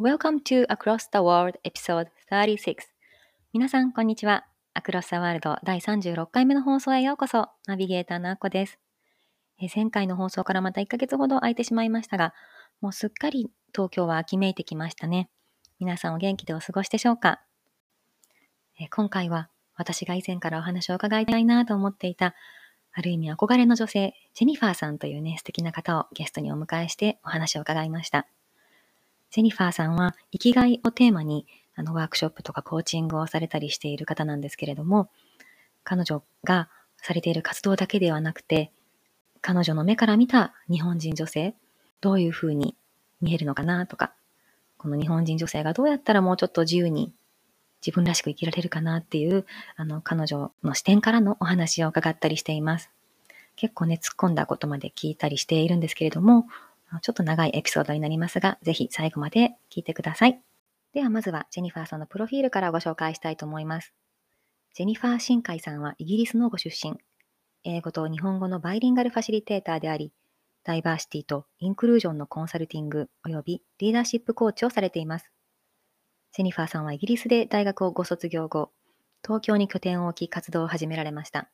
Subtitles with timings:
[0.00, 2.76] Welcome to Across the World Episode 36
[3.52, 4.46] 皆さん、こんにちは。
[4.74, 7.50] Across the World 第36回目の放送へようこそ。
[7.66, 8.78] ナビゲーターのあこです。
[9.60, 12.32] え前回の放送からまた1ヶ月ほど空いてしまいましたが、
[12.80, 15.28] もうすっかり東京は秋めいてきましたね。
[15.78, 17.42] 皆さんお元気でお過ごしでしょうか？
[18.80, 22.34] え今回は私が以前からお話を伺いたいなと思っていた、
[22.94, 28.26] ある意味憧れの女性、ジェニファーさんというね、素敵な方をゲストにお迎えしてお話を伺いました。
[29.30, 35.08] ジェニファーさんは生きがいをテーマにあのワークショップとかコーチングをされたりしている方なんですけれども、
[35.84, 38.72] 彼女がされている活動だけではなくて、
[39.40, 41.54] 彼女の目から見た日本人女性、
[42.00, 42.76] どういうふうに
[43.20, 44.12] 見えるのかなとか、
[44.76, 47.12] この日本人女性がどうやったらもうちょっと自由に
[47.84, 52.90] 自分らしく生きられるかなっていう、あの、彼女の視点からのお話を伺ったりしています。
[53.56, 56.46] 結構ね、突っ込んだことまで聞いたりしているんですけれども、
[56.98, 60.42] ちょっと長いエピソードになりますが、ぜひ最後まで聞いてください。
[60.92, 63.94] ではまずはジェニファーさんのプロフィールからご紹介したいと思います。
[64.74, 66.98] ジェニファー・シンカイさんはイギリスのご出身。
[67.62, 70.12] 英語と日本語のバイリンガルファシリテーターであり、
[70.64, 75.30] ダイバーシティとインクルージョンのコンサルティング及びリーダーシップコーチをされています。
[76.32, 78.72] ジェニファーさんはイギリスで大学をご卒業後、
[79.22, 81.50] 東京に拠点を置き活動を始められました。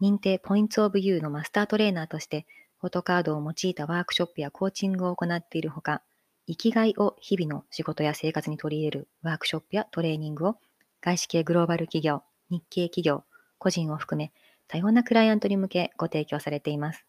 [0.00, 2.46] 認定ポイントオブユーのマスタートレーナーとして
[2.82, 6.02] フォトカードを用いたワークショップやコーチングを行っているほか、
[6.48, 10.56] 生きがいを日々の仕事や生活に取り入れるワークショップやトレーニングを
[11.00, 13.22] 外資系グローバル企業、日系企業、
[13.58, 14.32] 個人を含め
[14.66, 17.06] 多様なクライアントに向けご提供されています。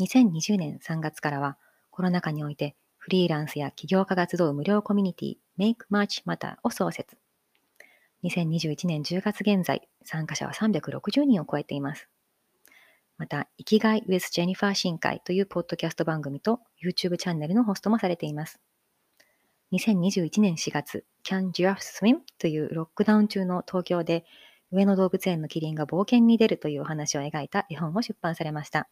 [0.00, 1.56] 2020年3月からは
[1.92, 7.16] コロナ禍においてフリーランスや起業家が集う無料コミュニティ Make March Matter を創設。
[8.24, 12.08] 2021年10月現在、参加者は360人を超えています。
[13.20, 18.58] また、生きがい with Jennifer 深海というポッドキャスト番組と YouTube チャンネルのホストもされています。
[19.72, 22.20] 2021年4月、Can Giraffe Swim?
[22.38, 24.24] というロックダウン中の東京で
[24.70, 28.88] 上野動物園のキリンが冒険に出るというお話を描いた絵本を出版されました。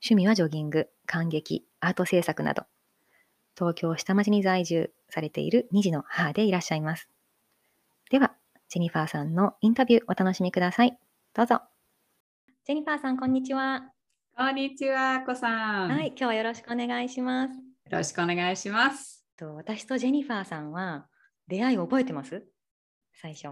[0.00, 2.66] 趣味はジョギング、感激、アート制作など、
[3.58, 7.08] 東京下町に在住されている2児の母でいらっしゃいます。
[8.10, 8.32] では、
[8.68, 10.96] ジェニファーさんのインタビューお楽しみください。
[11.34, 11.69] どうぞ。
[12.70, 13.82] ジェニファーさん、こんにちは。
[14.36, 15.90] こんにちは、こさん。
[15.90, 17.54] はい、今日はよろしくお願いします。
[17.54, 17.58] よ
[17.90, 19.26] ろしくお願いします。
[19.36, 21.08] と私とジェニファーさんは
[21.48, 22.46] 出会いを覚えてます？
[23.12, 23.48] 最初。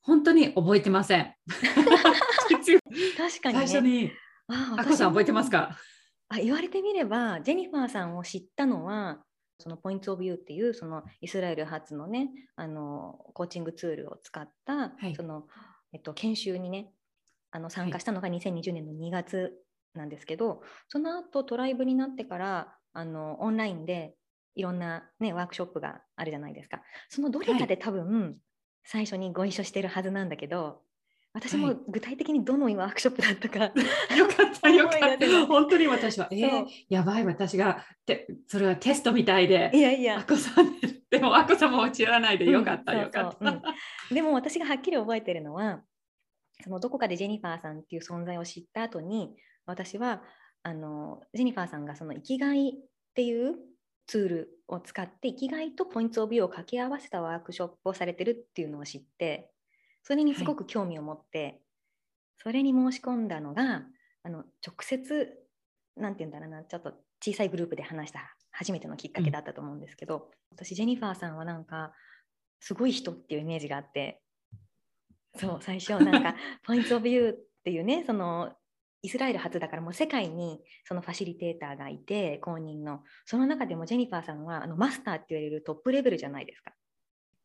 [0.00, 1.34] 本当に覚えてません。
[3.18, 4.10] 確かに、ね、最初に。
[4.48, 5.76] あ、あこさん覚えてますか？
[6.30, 9.18] あ言われてみれば、ジェニファーさんを知ったのは、
[9.58, 15.44] そのポイントオブユーっていうそのイスラエル発のねあのコーチングツールを使った、はい、その
[15.92, 16.88] えっと、研修にね
[17.54, 19.52] あの参加したのが2020年の2月
[19.94, 24.16] なんですけど、はい、その後トライブになってからあのオンラインで
[24.56, 26.82] いろんな、ね、ワークショップがあるじゃないですか。
[27.08, 28.36] そのどれかで多分、
[28.84, 30.82] 最初にご一緒してるはずなんだけど
[31.32, 33.72] 私も具体的にどのワークショップだったか、は
[34.14, 35.46] い、よかったよかった。
[35.46, 40.18] 本当に私はえー、やばい私がてそれはテストみたいでいやいや。
[40.18, 40.76] あこさん
[41.08, 43.62] でもあこさんも知らないでよかった、うん、よかった、うん、
[44.12, 45.80] でも私がはっきり覚えてるのは
[46.64, 49.36] そのどこかでジェニファーさんっていう存在を知った後に
[49.66, 50.22] 私は
[50.62, 52.72] あのジェニファーさんがその生きがいっ
[53.14, 53.56] ていう
[54.06, 59.50] ツールを使って生きがいとポイントオブビューを掛け合わせたワークショップをされてるっていうのを知って
[60.02, 61.60] それにすごく興味を持って、はい、
[62.38, 63.82] それに申し込んだのが
[64.22, 65.28] あの直接
[65.98, 70.22] なんて言うんだろうなちょっと小さいグループで話した初めてのきっかけだったと思うんですけど、うん、
[70.52, 71.92] 私ジェニファーさんはなんか
[72.60, 74.22] すごい人っていうイメージがあって
[75.36, 78.52] そう最初なんか ポイントオブユーっていうねその
[79.02, 86.72] イスラエル初だからもう世界にそのファシリテーターがいて公認のその中でもジェニファーさんはあのマスターって言われるトップレベルじゃないですか。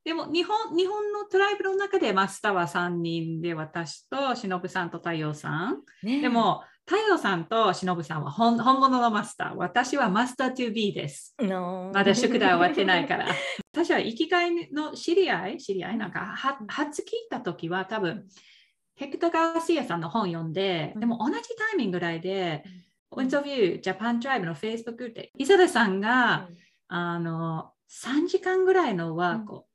[0.09, 5.83] でも日本日本のトライブの中でマスターは3人で私と忍さんと太陽さん。
[6.01, 9.55] ね、でも太陽さんと忍さんは本本物のマスター。
[9.55, 11.35] 私はマスター 2B です。
[11.39, 11.91] No.
[11.93, 13.27] まだ宿題終わってないから。
[13.71, 15.97] 私は生きがいの知り合い、知り合い？
[15.99, 16.21] なんか
[16.67, 18.27] 初聞いた時は多分、
[18.95, 22.63] ヘクター・ガーシアさんの本読んで、でも同じタイミングぐらいで、
[23.11, 26.49] ポイントビュー、ジャパントライブの Facebook で、イザベさんが、
[26.87, 29.68] あの3時間ぐらいのワークを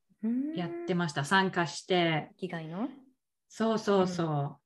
[0.55, 1.25] やってました。
[1.25, 2.29] 参加して。
[2.39, 2.89] 生きがいの？
[3.49, 4.59] そうそうそ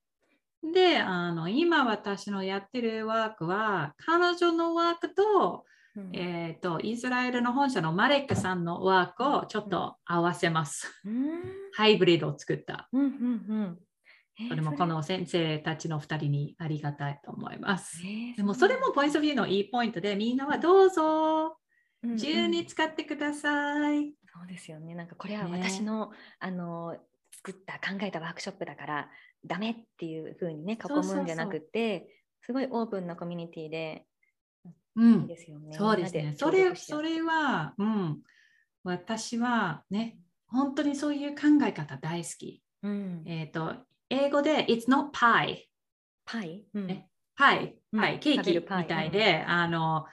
[0.62, 0.72] う。
[0.72, 5.64] で、あの、今私のやってるワークは、彼女のワークと、
[5.96, 11.02] うんえっ、と、イスラエルの本社のマレックさんのワークをちょっと合わせます。
[11.04, 11.42] うん
[11.74, 12.88] ハイブリッドを作った。
[12.92, 13.78] うんうん
[14.48, 18.00] それもこの先生たちの2人にありがたいと思います。
[18.04, 21.58] えーでもそれもポイントビューのいいポイントで、みんなはどうぞ
[22.02, 24.14] うんうん自由に使ってください。
[24.38, 24.94] そうですよね。
[24.94, 25.62] なんかこれはね。
[25.62, 26.96] 私の、あの
[27.36, 29.10] 作った考えたワークショップだから
[29.44, 32.08] ダメっていう風にね囲むんじゃなくて
[32.42, 34.06] すごいオープンなコミュニティで
[34.96, 35.22] うん。
[35.22, 35.76] いいで、すよね。
[35.76, 36.14] そうです。
[36.14, 36.34] ね。
[36.36, 38.18] それそれは、うん、
[38.82, 40.18] 私はね、
[40.48, 42.62] 本当にそういう考え方大好き。
[42.82, 43.74] うん、えっ、と、
[44.10, 45.66] 英語で It's not pie。
[46.24, 46.86] パイ、うん。
[46.86, 47.08] ね。
[47.36, 48.00] パイ、うん。
[48.00, 50.04] パイ、ケーキみたいで、あの、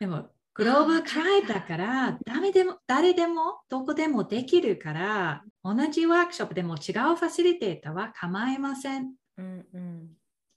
[0.00, 9.14] でも、グローバルトライブだから、誰でも、誰でも、どこでもできるから、同じワークショップでも違うファシリテーターは構いません。
[9.38, 10.08] うんうん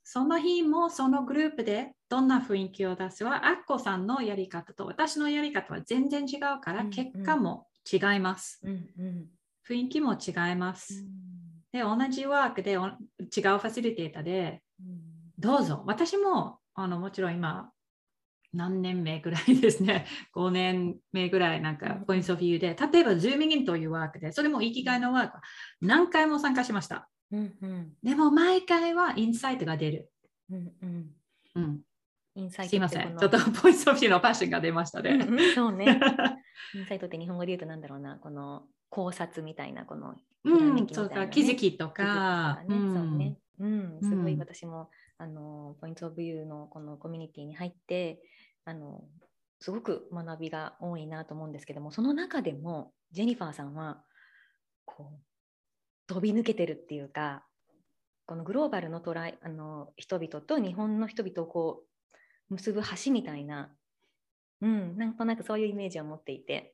[0.07, 8.59] その日もそのグループでどんな雰囲気を出すは、アッコさんのやり方と私のやり方は全然違うから、うん結果も違います。
[8.63, 9.25] うんうん
[9.67, 11.03] 雰囲気も違います。
[11.71, 14.99] で、同じワークでお違うファシリテーターで、うん
[15.39, 15.83] どうぞ。
[15.87, 17.71] 私もあのもちろん今、
[18.55, 20.05] 何年目ぐらいですね。
[20.35, 25.43] 5年目ぐらいなんかうんポイントオブビューで、例えば Zooming in というワークで、それも生きがいのワークは
[25.81, 27.09] 何回も参加しました。
[27.31, 30.09] うんうんでも毎回はインサイトが出る。
[30.49, 31.11] うんうん
[31.55, 31.81] うん、
[32.35, 33.17] インサイトすいません。
[33.17, 35.25] ちょっとポイントオブビューのパッションが出ましたうんね。
[35.25, 35.99] うんそうね。
[36.75, 42.63] インサイトって日本語で言うとなんだろうな、この考察みたいな、このうん、そうか、気づきとか。
[42.67, 43.37] ねそうね。
[43.59, 48.21] うん、すごいうん私も、あの、ポイントオブビューのこのコミュニティに入って、
[48.65, 49.03] あの、
[49.59, 54.03] すごく学びが多いなと思うんですけども、その中でも、ジェニファーさんは、
[54.85, 55.19] こう、
[56.07, 57.45] 飛び抜けてるっていうか、
[58.25, 61.83] このグローバルのトライあの人々と日本の人々をこ
[62.49, 63.71] う結ぶ橋みたいな、
[64.61, 66.73] うん、なんとなくそういうイメージを持っていて、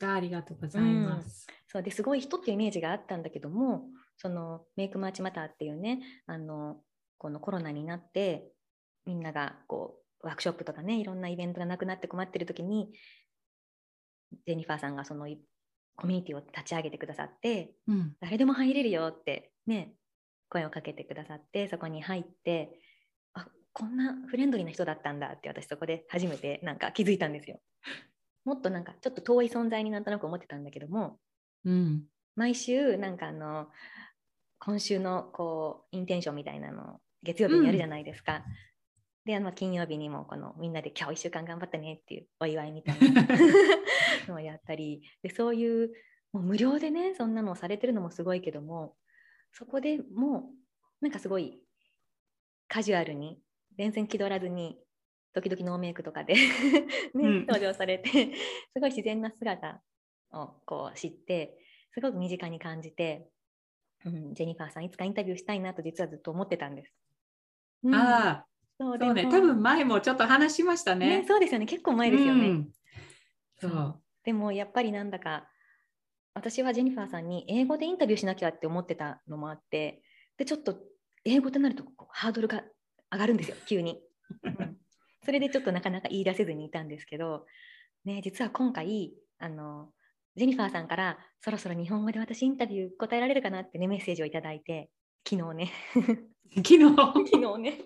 [0.00, 1.46] ありがとうございます。
[1.68, 3.86] そうですごい人っていうイメージがあったんだけども
[4.18, 6.76] そのメイクマーチマターっていうねあの
[7.16, 8.50] このコロナになって
[9.06, 12.92] みんながこうワークショップとかねいろんなイベントがなくなって困ってる時に
[14.46, 15.26] ジェニファーさんがその
[15.96, 19.94] コミュニティを立ち上げてくださってうん、誰でも入れるよってね
[20.48, 22.78] 声をかけてくださってそこに入って
[23.34, 27.60] あこんなフレンドリーな人だったんだって私そこで初めてなんか気づいたんですよ。
[28.44, 31.18] もっとなんかちょっと遠い存在になんとなく思ってたんだけども
[31.64, 32.02] うん、
[32.36, 33.68] 毎週なんかあの
[34.58, 38.42] 今週のこうインテンションみたいなのを月曜日にやるじゃないですか。
[39.24, 43.22] であの金曜日にもこのみんなで今日1週間頑張ったねっていうお祝いみたいな。
[44.28, 45.92] のをやったりでそういう
[46.32, 48.96] もう無料でねそんなのをされてるのもすごいけども
[49.52, 50.50] そこでも
[51.00, 51.60] うなんかすごい
[52.68, 53.38] カジュアルに
[53.76, 54.78] 全然気取らずに
[55.34, 56.40] 時々ノーメイクとかで、 ね
[57.14, 57.46] うん。
[57.46, 59.82] 登場されてすごい自然な姿
[60.30, 61.58] をこう知って
[61.92, 63.26] すごく身近に感じて、
[64.04, 66.94] うん、ジェニファーさんいつかインタビューしたいなと実はずっと思ってたんです。
[67.84, 67.94] うん。
[67.94, 68.46] ああ、
[68.78, 69.24] そうそうね。
[69.24, 71.20] 多分前もちょっと話しましたね。
[71.20, 72.48] ねそうですよね結構前ですよね。
[72.48, 72.68] うん
[73.60, 74.02] そう。
[74.24, 75.48] でもやっぱりなんだか
[76.34, 80.02] 私はジェニファーさんに英語でインタビューしなきゃって思ってたのもあって
[80.36, 80.76] でちょっと
[81.24, 82.62] 英語となるとハードルが
[83.12, 84.00] 上がるんですよ急に、
[84.42, 84.76] うん
[85.24, 87.46] それでちょっとなかなか言い出せずにいたんですけど、
[88.04, 89.90] ね、実は今回あの
[90.34, 94.90] ジェニファーさんからそろそろ日本語で私インタビュー答えられるかなってねメッセージをいただいて
[95.28, 95.72] 昨日ね
[96.56, 97.78] 昨日、昨日ね。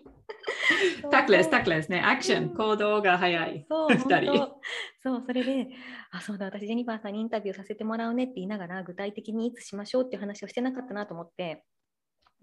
[1.11, 2.01] タックレス、タックレレスね。
[2.01, 2.57] アクション、うん。
[2.57, 3.65] 行動が早い。
[3.69, 4.33] そう、二人。
[4.33, 4.61] 本当。
[5.03, 5.69] そう、それで、
[6.11, 11.65] あ、そうだ、私、ジェニファーさんにインタビューさせてもらうねって言いながら、具体的にいつしましょうっていう話をしてなかったなと思って、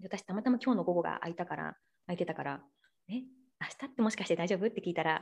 [0.00, 1.76] で私、たまたま今日の午後が空いたから、
[2.06, 2.62] 空いてたから、
[3.08, 4.66] え、明日ってもしかして大丈夫？
[4.66, 5.20] って聞いたら、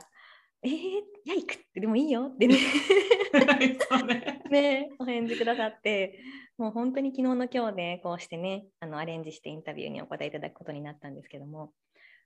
[0.65, 2.55] えー、いや、行くって、でもいいよってね、
[3.33, 4.39] ね。
[4.49, 6.19] ね、お返事くださって、
[6.57, 11.73] もう本当に昨日の今日で、こうしてね、あのアレンジしてインタビューにお答えいただくことになったんですけども、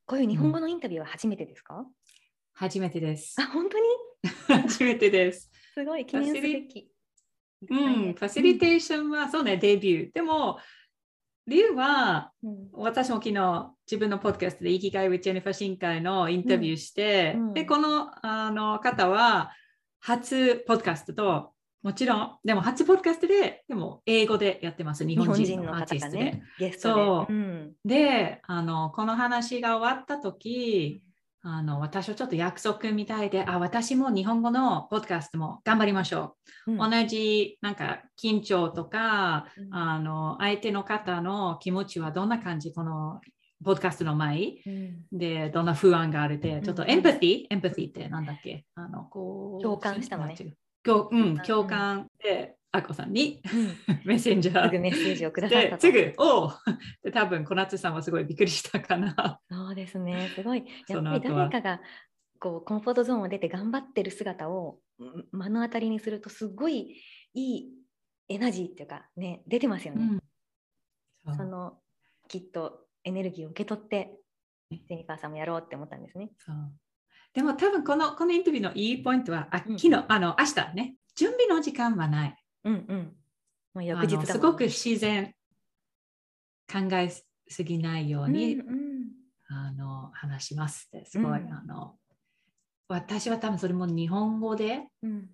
[0.05, 1.85] こういう日本語のインタビューは初めてですか、
[2.53, 3.47] 初めてですあ、。
[3.47, 3.85] 本当に？
[4.47, 5.49] 初めてです。
[5.73, 6.91] すごい記念すべき。
[7.69, 10.13] うん、ファシリテーションは、そうね、デビュー。
[10.13, 10.59] でも、
[11.47, 12.69] リュウは、うん。
[12.73, 17.47] 私も昨日自分のポッドキャストで生きがい with Jennifer 新会のインタビューして、うん。
[17.47, 17.53] うん。
[17.53, 19.51] で、このあの方は
[19.99, 21.51] 初ポッドキャストと、
[21.83, 26.17] もちろん、でも初ポッドキャストで、でも英語でやってます、日日本本人人のアーティストで。
[26.17, 26.93] がね、ゲストで。
[26.93, 27.33] そう。
[27.33, 31.01] うんであの、この話が終わった時
[31.43, 36.71] あの私はちょっと約束みたいで、あ、私も日本語のポッドキャストも頑張りましょう。
[36.73, 36.77] うん。
[36.77, 39.73] 同じなんか緊張とか、うん。
[39.73, 43.21] あの相手の方の気持ちはどんな感じ、この
[43.63, 44.55] ポッドキャストの前？
[44.65, 45.17] うん。
[45.17, 46.63] でどんな不安があるで、ん。
[46.63, 48.65] ちょっとエンパティ、エンパティってなんだっけ？
[48.75, 50.35] あのこう共感したのね。
[50.83, 54.01] 共うん、うん共感で、あこさんにうん。
[54.05, 56.51] メッセンジャーすぐメッセージをくださったすぐ、おう。
[57.03, 59.39] で多分小夏さんはすごいびっくりしたかな。
[59.49, 60.59] そうですね、すごい。
[60.87, 61.81] やそっぱり誰かが
[62.39, 67.01] こうコンフォートゾーンを出て頑張ってる姿をん目の当たりにすると、すごい
[67.33, 67.69] いい
[68.29, 70.19] エナジーっていうか、ね、出てますよね。
[71.25, 71.35] うん。
[71.35, 71.79] その
[72.27, 74.17] きっとエネルギーを受け取って、
[74.71, 76.29] ジェニファーさんもやろうって思ったんですね。
[77.33, 79.79] でも多分このこのインタビューのいいポイントは、あうん。
[79.79, 82.35] 昨日、あの明日ね、準備の時間はない。
[82.63, 83.17] うんうん。
[83.73, 85.33] もすごく自然
[86.71, 87.09] 考え
[87.47, 88.77] すぎないように、うんうん。
[89.49, 91.95] あの話しますってすごい、うんあの
[92.89, 95.29] 私は多分それも日本語でうん。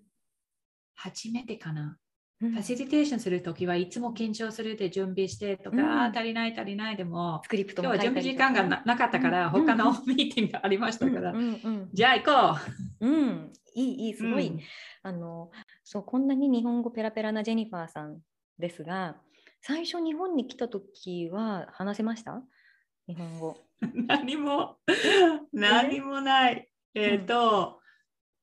[0.96, 1.98] 初めてかな。
[2.42, 2.52] うん。
[2.52, 9.52] ファシリテーションするときはいつも緊張するで準備してとか、うん足りない足りないでもスクリプト今日は準備時間がななかったから、うん。
[9.52, 11.34] 他のうんミーティングがありましたから、
[11.94, 12.60] じゃあ行こ
[13.02, 13.08] う。
[13.08, 14.60] ん、うん、いいいい、うすごい、うん。
[15.04, 15.52] あの
[15.94, 18.18] そうこんなに日本語ペラペラなジェニファーさん
[18.58, 19.16] ですが
[19.62, 22.42] 最初日本に来た時は話せました？
[23.08, 23.56] 日本語。
[24.08, 24.78] 何も
[25.54, 26.68] 何もない。
[26.96, 27.80] えっ、と、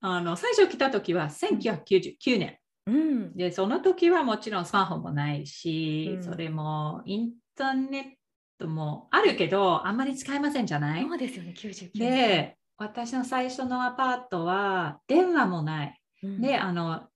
[0.00, 2.58] あの最初来た時は1999年。
[2.86, 8.04] うんで、その時はもちろんスマホもないし、うんそれもインターネッ
[8.58, 11.02] トもあるけど、あんまり使えませんじゃない？
[11.02, 12.10] そうですよね99年。
[12.12, 16.00] で、私の最初のアパートは電話もない。
[16.22, 17.09] うんで、あの、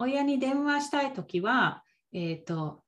[0.00, 2.80] 親に電話したい時は、えっ、と、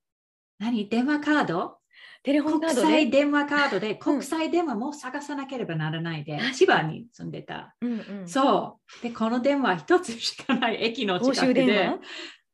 [0.58, 0.88] 何？
[0.88, 1.76] 電話カード？
[2.22, 7.74] テレホンカー国ドで際電話カードで国際電話も探さなければならないで、確かに千葉に住んでた。
[7.80, 9.02] うんうん、そう。
[9.02, 11.90] で、この電話一つしかない駅の公近くで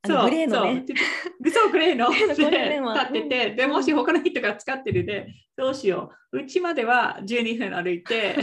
[0.04, 0.84] そうのグレーのね。
[1.52, 6.38] そうグレーの で電話立ってて、うんでもし他の人が使ってるで、どうしよう。
[6.40, 8.36] うちまでは12分歩いて、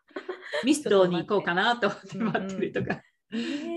[0.64, 3.00] ミストに行こうかなと思って待ってるとか。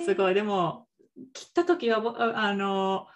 [0.05, 0.15] すい。
[0.15, 0.33] ごい。
[0.33, 0.88] でも、
[1.33, 3.07] 来た時は、ぼあの、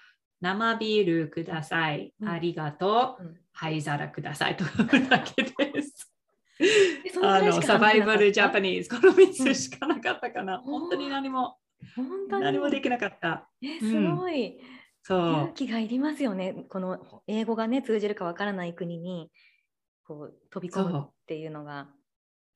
[0.41, 2.13] 生ビールください。
[2.19, 3.23] うんありがとう。
[3.23, 6.11] うん灰皿くださいとだけです。
[7.21, 10.57] あのサバイバルジャパニニーズ、この3つしかなかったかな。
[10.57, 11.57] 本当に何も、
[11.95, 12.43] 本当に？
[12.45, 13.47] 何もできなかった。
[13.61, 14.57] えすごい、
[15.03, 15.19] そう。
[15.19, 16.65] 勇気がいりますよね。
[16.67, 19.29] この英語がね通じるかわからない国に
[20.03, 21.89] こう飛び込むっていうのが。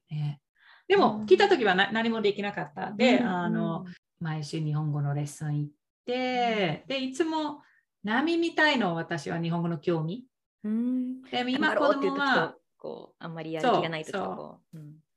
[0.10, 0.42] ね
[0.88, 2.92] でうも、ん来た時はな何もできなかった。
[2.92, 3.86] で、うんあの、
[4.20, 5.72] 毎週日本語のレッスン行っ
[6.06, 7.62] て、で、いつも
[8.04, 10.26] 波みたいの私は日本語の興味。
[10.64, 14.60] うん、で、頑今子供は、こうあんまりやる気がない時と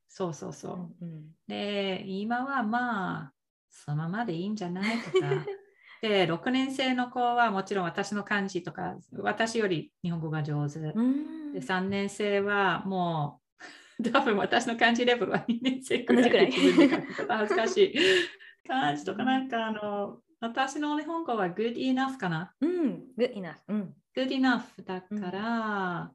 [0.08, 0.74] そうそうそうそう。
[0.74, 3.32] うんうんで、今はまあ、
[3.70, 5.46] そのままでいいんじゃないとか。
[6.02, 10.78] で、6年生の子はもちろん私の漢字とか、私より日本語が上手。
[10.78, 13.40] うんで、3年生はも
[14.00, 17.94] う、 多分私の漢字レベルは2年生くらいらい恥ずかしい。
[18.66, 22.54] 漢字とかなんかあの、私の日本語は good enough かな？
[22.60, 23.54] うん、good enough。
[23.68, 26.12] うん、good enough だから、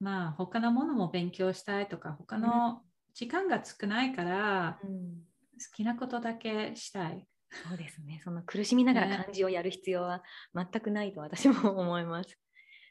[0.00, 2.82] まあ他のものも勉強したいとか、他の
[3.14, 7.26] 時間が少ないから、うん、好きなことだけしたい。
[7.68, 8.20] そうですね。
[8.24, 10.22] その苦しみながらね漢字をやる必要は
[10.54, 12.38] 全くないと私も思います。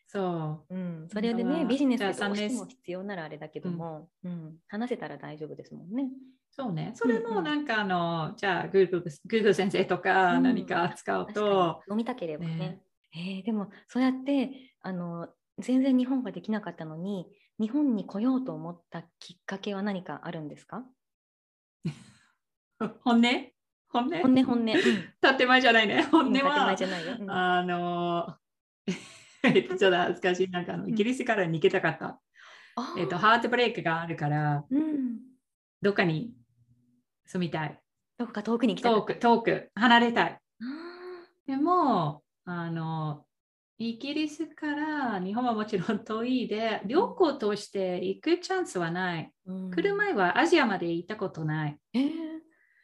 [0.05, 0.75] そう。
[0.75, 6.09] うん、それでね、ビジネスでどうしても必要ならあれだけども、うん話せたら大丈夫ですもんね。
[6.53, 6.91] そうね。
[6.95, 12.55] それうんうんもなんかあの、じゃあ Google, Google 先生とかうん何か使う確かにと、飲みたければね。
[12.55, 12.81] ね
[13.13, 15.27] えーでもそうやってあの
[15.59, 17.27] 全然日本ができなかったのに
[17.59, 20.83] 日本に来ようと思ったきっかけは何かあるんですか？
[23.03, 23.51] 本音？
[23.89, 24.21] 本音？
[24.21, 24.63] 本音本音。
[24.63, 24.73] うん、
[25.37, 26.03] 建前じゃないね。
[26.03, 27.15] 本音建前はじ、ゃないよ。
[27.19, 28.35] うんあの、
[29.43, 30.49] えっとちょっと恥ずかしい。
[30.49, 32.19] なんかあのイギリスから逃げたかった。
[32.77, 35.19] あえっと、ハートブレイクがあるから、うん、
[35.81, 36.33] どっかに
[37.31, 37.79] 住みたい。
[38.17, 40.31] どこか遠くに来たか遠く、遠く、離れたい。
[40.31, 40.39] あ
[41.47, 43.25] でも、あの、
[43.77, 49.31] イギリスから日本はもちろん遠いで、旅行として行くチャンスはない。
[49.47, 51.77] ーうん来る前はアジアまで行ったことない。
[51.93, 52.11] えー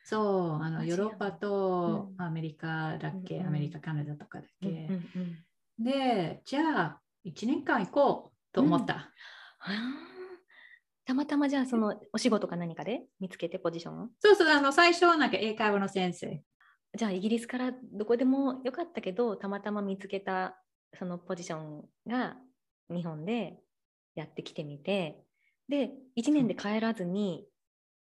[0.09, 4.69] そう、あのヨーロッパとうんアメリカだっけ、うんうんアメリカ、カナダとかだっけ？
[4.69, 9.11] うんうんうんで、じゃあ、1年間行こうと思った。
[9.59, 10.06] あー
[11.07, 14.07] たまたまじゃあそのお仕事か何かで見つけてポジションを？
[14.19, 16.41] そうそう、あの最初はなんか英会話の先生。
[16.97, 20.61] じゃあイギリスからどこでもよかったけどたまたま見つけた
[20.97, 22.35] そのポジションが
[22.89, 23.57] 日本で
[24.15, 25.23] やってきてみて
[25.69, 27.45] で1年で帰らずに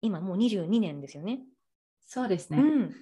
[0.01, 1.39] 今もう22年ですよね。
[2.07, 2.59] そうですね。
[2.59, 2.95] うん。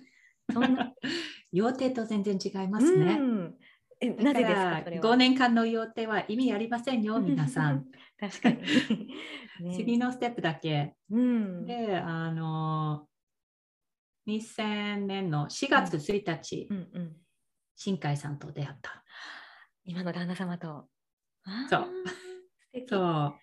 [0.52, 0.94] そんな、
[1.52, 3.18] 予定と全然違いますね。
[3.20, 3.56] うん
[4.02, 4.82] えなぜですか？
[4.84, 7.86] それは5年間の予定は意味ありませんよ、皆さん。
[8.20, 8.62] 確かに。
[9.62, 10.96] ね次のステップだけ。
[11.10, 11.66] うん。
[11.66, 13.08] で、あの、
[14.28, 17.16] 2000年の4月1日、うんうん。
[17.76, 19.04] 新海さんと出会った。
[19.84, 20.88] 今の旦那様と。
[21.70, 21.88] そう。
[22.88, 23.38] そ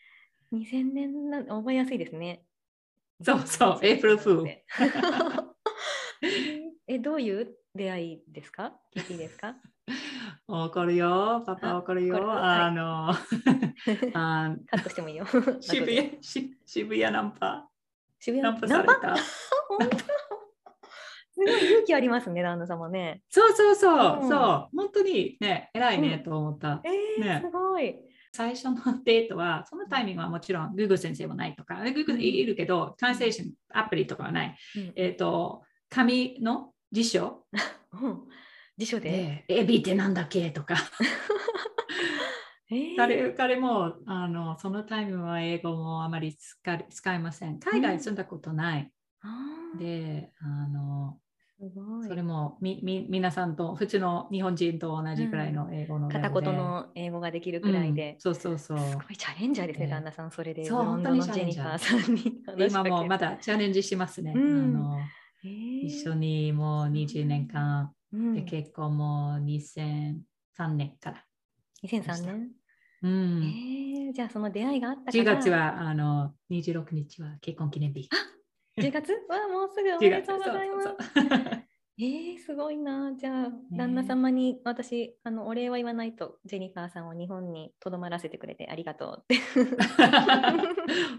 [0.52, 0.56] う。
[0.56, 2.44] 2000年な覚えやすいですね。
[3.20, 4.50] そうそうエイプリルフール
[6.86, 8.80] え、どういう出会いですか？
[8.94, 9.56] 聞いていいですか？
[10.46, 12.32] 怒るよ、パパ怒るよ。
[12.32, 13.10] あの、
[14.14, 15.26] あカットしてもいいよ。
[15.60, 17.68] 渋谷し渋谷ナンパ、
[18.18, 19.16] 渋ナン谷パされた。
[19.68, 19.96] 本当
[21.30, 23.22] すごい勇気ありますね、旦那様ね。
[23.28, 26.80] そうそうそう、うんそう、本当にね、偉いねうんと思った。
[26.84, 27.96] えーねすごい。
[28.32, 34.56] 最初のデートは、そのタイミングはもちろん Google 先生もないとか、Google いるけど、トランスレーションアプリとかはない。
[34.76, 37.44] うんえっ、と、紙の辞書？
[38.00, 38.28] うん
[38.78, 39.10] 辞書で。
[39.10, 40.50] で、エビってなんだっけ？
[40.50, 40.76] とか、
[42.70, 47.58] えー彼彼もあのそのタイミングは英語もあまり使い使いません。
[47.60, 48.92] 海外住んだことない。
[49.22, 51.18] あーで、あの
[52.06, 58.20] それもみみ皆さんと普通の日本人と同じくらいの英語のレベルで、片言の英語ができるくらいでうん。
[58.20, 58.78] そうそうそう。
[58.78, 60.30] すごいチャレンジャーですね、で旦那さん。
[60.30, 64.32] それで、そうブロンドのジェニファーさんに今もまだチャレンジしますね。
[64.36, 65.00] うんあの
[65.44, 68.34] えー一緒にもう20年間、うん。
[68.34, 71.24] で結婚も2003年から。
[71.84, 72.50] 2003年、
[73.02, 75.22] うえんーじゃあその出会いがあったから。
[75.22, 78.08] 10月はあの26日は結婚記念日。
[78.78, 79.12] 10月？
[79.28, 80.88] わもうすぐお10めで月とうございます。
[82.00, 83.12] えー、すごいな。
[83.16, 86.38] じゃあ、旦那様に私あのお礼は言わないと。
[86.44, 89.38] ジェニファーさんを日本にとどまらせてくれてありがとうって。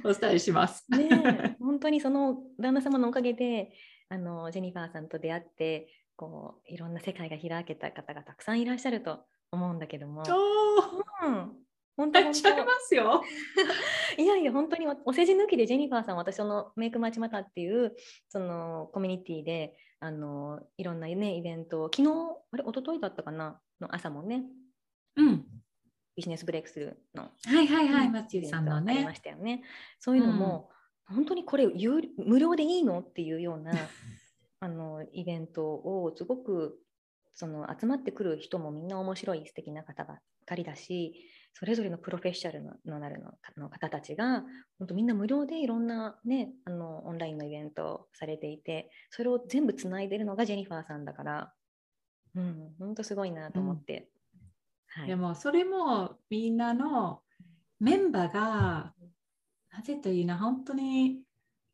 [0.07, 0.85] お伝えします。
[0.89, 1.55] ねえ。
[1.59, 3.73] 本当にその旦那様のおかげで
[4.07, 9.21] あのジェニファーさんと出会ってこういろんな世界が開けた方がたくさんいらっしゃると
[9.53, 11.51] 思うんだけども、おうん、
[11.95, 13.23] 本当ー、やっちゃい本ますよ。
[14.17, 17.95] 当 いやいや本当におお世辞抜きでジェニファーさんは私そのメイクマチマタっていう
[18.27, 22.09] そのコミュニティであのいろんなねイベントを昨日
[22.51, 23.61] あれ一昨日だったかな？
[23.79, 24.43] の朝もね
[25.15, 25.45] うん。
[26.17, 29.15] ビジネスブレイクスルーのはいはいはい、うんマチューさんのねま。
[29.15, 29.63] したよね。
[29.99, 30.69] そういうのも、
[31.05, 32.99] 本当にこれ有無料でいいの？
[32.99, 33.71] っていうような
[34.61, 36.79] あのイベントをすごく
[37.33, 41.13] その集まってくる人もみんな面白い素敵な方ばっかりだし
[41.53, 44.43] それぞれのプロフェッショナルののなるのの方たちが
[44.77, 51.53] 本当みんな無料でいろんな、ね、あのオンラインのイベントをされていてそれを全部つないでるのがジェニファーさんだから、
[52.35, 54.09] うん、本当すごいなと思って。
[54.87, 55.07] はい。
[55.07, 57.21] でもそれもみんなの
[57.79, 58.93] メンバーが
[59.71, 61.21] なぜというのは本当に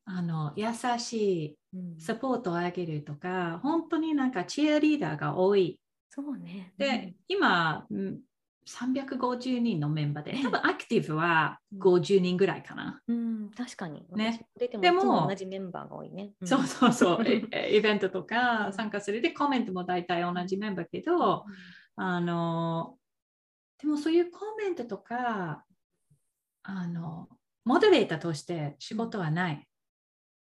[0.06, 0.68] あの優
[1.00, 1.14] し
[1.46, 5.80] いうんサポートをあげるとか本当になんかチアリーダーが多い。
[6.10, 6.74] そうね。
[6.78, 8.20] で、今、うん
[8.68, 13.00] 350人のメンバーでね多分アクティブは50人ぐらいかな。
[13.08, 14.06] うん、確かに。
[14.16, 16.34] ね私も出てもでも同じメンバーが多いね。
[16.44, 21.46] んそうそうそう、 ええイベントとか参加するでコメントも大体同じメンバーけど、
[21.96, 22.98] あの、
[23.78, 25.64] でもそういうコメントとか、
[26.64, 27.30] あの、
[27.66, 29.68] モデレーターとして仕事はない。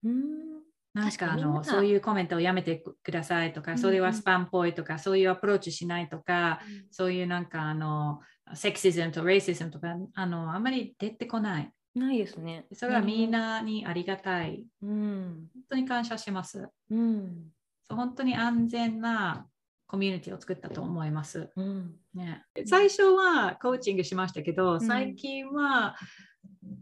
[0.04, 0.50] うん。
[0.92, 6.60] 確かあのそういうコメントをやめてくださいとか、それはスパンっぽいとか、そういうアプローチしないとか、
[6.90, 8.20] そういうなんかあの、
[8.54, 11.72] セクシズムとレイシズムとか、あの、あんまり出てこない。
[11.94, 12.66] ないですね。
[12.72, 14.64] それはみんなにありがたい。
[14.82, 15.48] うん。
[15.54, 16.68] 本当に感謝します。
[16.90, 17.50] うん。
[17.84, 19.46] そう本当に安全な
[19.86, 21.50] コミュニティを作ったと思います。
[21.56, 21.96] うん。
[22.14, 25.96] ね、最初はコーチングしましたけど、ん最近は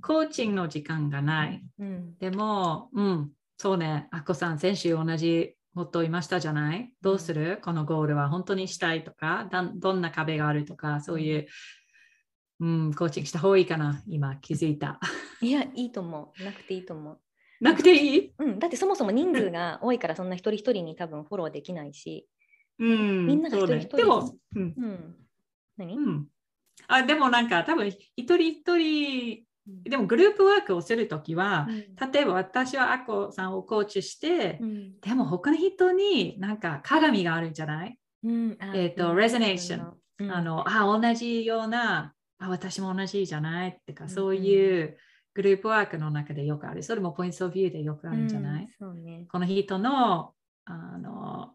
[0.00, 1.64] コーチングの時間がない。
[1.78, 2.18] うん。
[2.18, 6.92] でも、うん、そうね、あこさん、先週同じこと言いましたじゃない？
[7.00, 7.60] どうする？
[7.62, 11.46] このゴールは本当にしたいとか、だんどんな壁があるとか、そういう、
[12.60, 15.00] うん、コーチングした方がいいかな、今気づいた。
[15.40, 16.44] いや、いいと思う。
[16.44, 17.20] なくていいと思う。
[17.60, 18.32] なくていい？
[18.38, 18.58] うん。
[18.58, 22.28] だってそもそも人数が多いから、そんな一人一人に多分フォローできないし。
[22.78, 25.16] うん、みんなが一人一人でも、うん、うん。
[25.76, 25.96] 何？
[25.96, 26.26] うん。
[26.86, 29.44] あでもなんか多分一人一人、
[29.84, 31.68] でもグループワークをするときは、
[32.12, 35.00] 例えば私はアコさんをコーチして、うん。
[35.00, 38.56] でも他の人になんか鏡があるんじゃない、うん。
[38.60, 39.16] あえっとうん。
[39.18, 40.30] resonation うん。
[40.30, 43.70] あのあ同じようなあ私も同じじゃない？
[43.70, 44.10] ってか、うん。
[44.10, 44.96] そういう
[45.34, 46.82] グループワークの中でよくある。
[46.82, 49.26] それもポイントオブビューでよくあるんじゃない、ね。
[49.30, 50.32] この人の
[50.64, 51.52] あの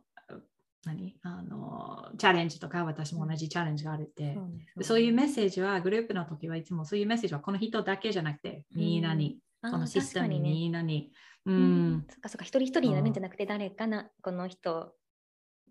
[0.85, 1.15] 何？
[1.23, 11.11] あのチャレンジとか私も同じチャレンジがあるって、そうねでそういうメッセージはグループの時はいつもそういうメッセージはこの人だけじゃなくてみんなに、このシステムにみんなに
[11.45, 12.05] うん。
[12.09, 14.93] そっかそっか、一人一人やるんじゃなくて、誰かな、この人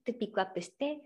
[0.04, 1.00] でピックアップして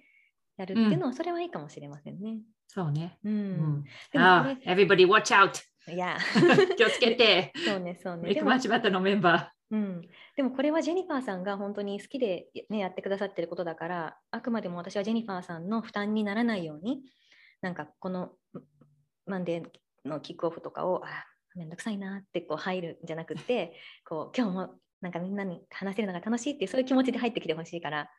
[0.56, 2.38] やるっていうのは、それはいいかもしれませんね。
[2.66, 3.18] そうね。
[3.24, 3.28] う。
[3.28, 3.84] うんん。
[4.12, 5.62] でもあ everybody watch out!
[5.92, 6.18] いや、
[6.76, 7.52] 気をつけて。
[7.64, 8.22] そうね、そうね。
[8.26, 10.02] メイクマッチバッタのメンバうん、
[10.36, 17.02] でもこれはジェニファーさんが本当に好きで、ね、やってくださってることだからあくまでも私はジェニファーさんの負担にならないように
[17.62, 18.30] なんかこのん
[19.26, 21.08] マンデーのキックオフとかをあ
[21.56, 23.74] めんどくさいなってこう入るんじゃなくて
[24.08, 28.10] こう今日もなんかみんなに話せるのが楽しいっていうそういう気持ちで入ってきてほしいから、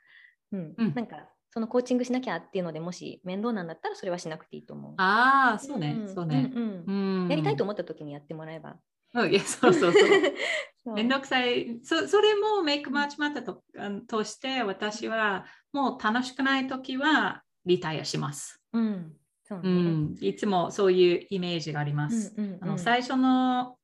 [0.51, 4.91] うんうんなんかそのコーチングしなきゃっていうのでもし面倒なんだったらそれはしなくていいと思う。
[4.91, 4.95] ー。
[5.01, 6.07] ああ、そうねん。
[6.07, 6.51] そうね。
[6.53, 7.29] うんうんうん。
[7.29, 8.77] やりたいと思った時にやってもらえば。
[9.13, 10.01] うんいや、そうそうそう。
[10.83, 11.79] そうめんどくさい。
[11.83, 13.63] そそれもメイクマッチマッタと
[14.07, 18.61] として私はもう楽しくないときはリタイアします。
[18.73, 20.15] うんそうねうん。
[20.19, 22.33] いつもそういうイメージがあります。
[22.37, 23.77] うんうんうんあの最初の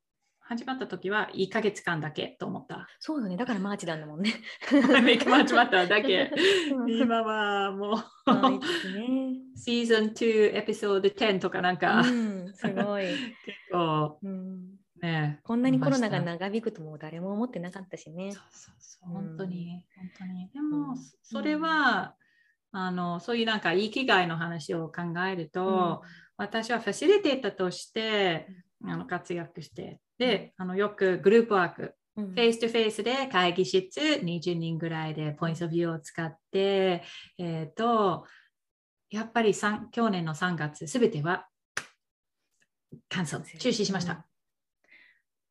[0.46, 2.86] 始まったときは1ヶ月間だけと思った。
[3.00, 4.34] そうよね、だからマーチなんだもんね。
[5.02, 6.30] メイクマッチマッタだけ。
[6.70, 9.38] うん今はもはいうね。
[9.56, 13.04] シーズン2エピソード10とかなんか、うん、すごい、
[13.46, 14.73] 結構うん。
[15.04, 15.40] ね。
[15.42, 18.32] こんなにコロナが長引くともう誰も思ってなかったしね。
[18.32, 18.40] そ。
[18.40, 20.48] うそうそう、うん本当に、本当に。
[20.48, 20.70] でうん。
[20.70, 22.14] も、それは、
[22.72, 26.02] あの、そういうなんか生きがいの話を考えると、
[26.36, 28.48] 私はファシリテーターとして、
[28.86, 37.02] あの活躍して、で、あのよくグループワーク、うん、フェイスとフェイスで会議室20人ぐらいでポイントビューを使って、
[37.38, 38.26] えっ、と、
[39.10, 41.48] やっぱり去年の3月、すべては
[43.08, 44.26] キャンセル、中止しました。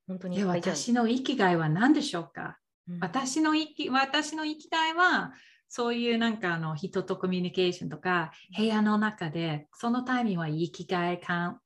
[0.08, 2.58] 本当にで、私の生きがいは何でしょうか？
[2.90, 3.00] うん。
[3.00, 5.34] 私の生き私の生きがいは
[5.70, 11.60] そういうなんかあの人とコミュニケーションとか部屋の中でそのタイミングは生きがい感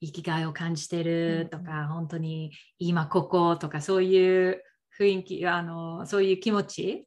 [0.00, 1.88] 生きがいを感じてるとか、うん。
[1.88, 4.62] 本当に今こことかそういう
[4.98, 7.06] 雰囲気あのそういう気持ち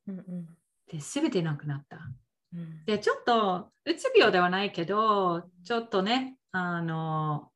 [0.91, 1.97] で全てなくなった。
[2.53, 2.85] うん。
[2.85, 7.49] でちょっとうつ病ではないけどちょっとねあの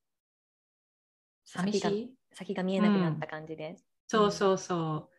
[1.45, 3.77] 寂しい先が見えなくなった感じで。
[4.07, 5.09] そうそうそ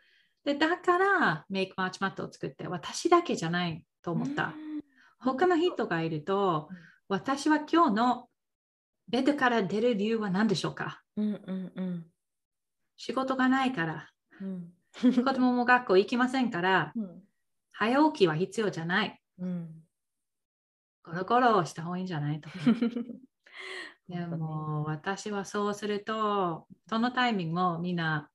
[0.44, 0.46] う。
[0.46, 4.54] で、だから、メイクマッチマットを作って、私だけじゃないと思った。
[5.18, 6.76] 他の人がいるとうん、
[7.08, 8.28] 私は今日の
[9.08, 11.02] ベッドから出る理由は何でしょうか？
[11.16, 12.06] うんうんうん
[12.96, 17.22] 仕事がないから、うん子供も学校行きませんから、うん
[17.72, 19.20] 早起きは必要じゃない。
[19.38, 19.82] うん
[21.02, 22.40] ゴロゴロした方がいいんじゃない？
[22.40, 22.56] とか。
[24.08, 28.30] でも、私はそうすると、そのタイミングもみんな、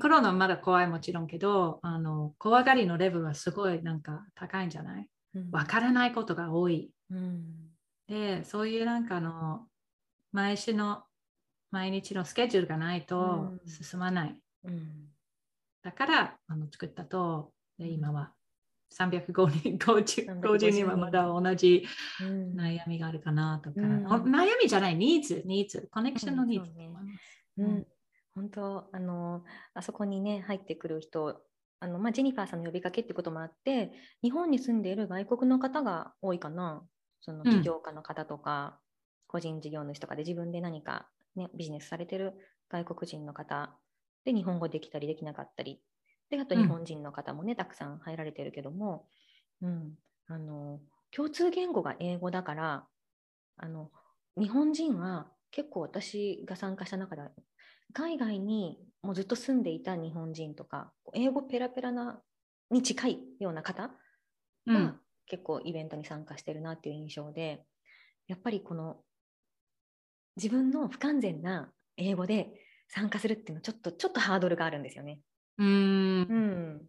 [0.00, 5.08] コロナはまだ怖いもちろんけど、あの怖がりのレベルはすごいなんか高いんじゃない？
[5.34, 5.50] うん。
[5.50, 6.92] わからないことが多い。
[7.10, 7.70] うん。
[8.06, 9.66] で、そういうなんかあの、
[10.30, 11.02] 毎週の、
[11.72, 13.68] 毎日のスケジュールがないとうん。
[13.68, 14.40] 進まない。
[14.64, 15.08] うん。
[15.82, 18.32] だからあの作ったと、で今は
[18.98, 21.86] 350 50 350人はまだ同じ
[22.20, 22.54] うん。
[22.54, 24.06] 悩みがあるかなとか、うん。
[24.06, 26.70] お悩みじゃない、ニーズ、ニーズ、コネクションのニーズ
[28.34, 31.42] 本当あのあそこにね入ってくる人
[31.80, 36.82] あの、まあ、ジェニファーさんの呼びかけってこともあって日本に住んでいる外国の方が多いかな。
[37.20, 38.80] その起業家の方とか、
[39.28, 42.34] 個人事業主とかで自分で何か、ね、ビジネスされてる
[42.68, 43.74] 外国人の方
[44.24, 45.80] で日本語できたりできなかったり
[46.36, 46.62] であとうん。
[46.62, 49.06] 日本人の方もね、たくさん入られてるけども、
[49.60, 49.94] うん、
[50.26, 50.80] あの
[51.14, 52.86] 共通言語が英語だから
[53.58, 53.90] あの
[54.38, 57.22] 日本人は結構私が参加した中で
[57.92, 62.20] 海外にもうずっと住んでいた日本人とか英語ペラペラな
[62.70, 63.94] に近いような方が
[64.66, 67.64] うん、結構イベントに参加してるなっていう印象で
[68.28, 68.98] やっぱりこの
[70.36, 72.48] 自分の不完全な英語で
[72.88, 75.18] 参加するっていうのはちょっとちょっとハードルがあるんですよね。
[75.58, 76.28] うーん。
[76.28, 76.88] うん、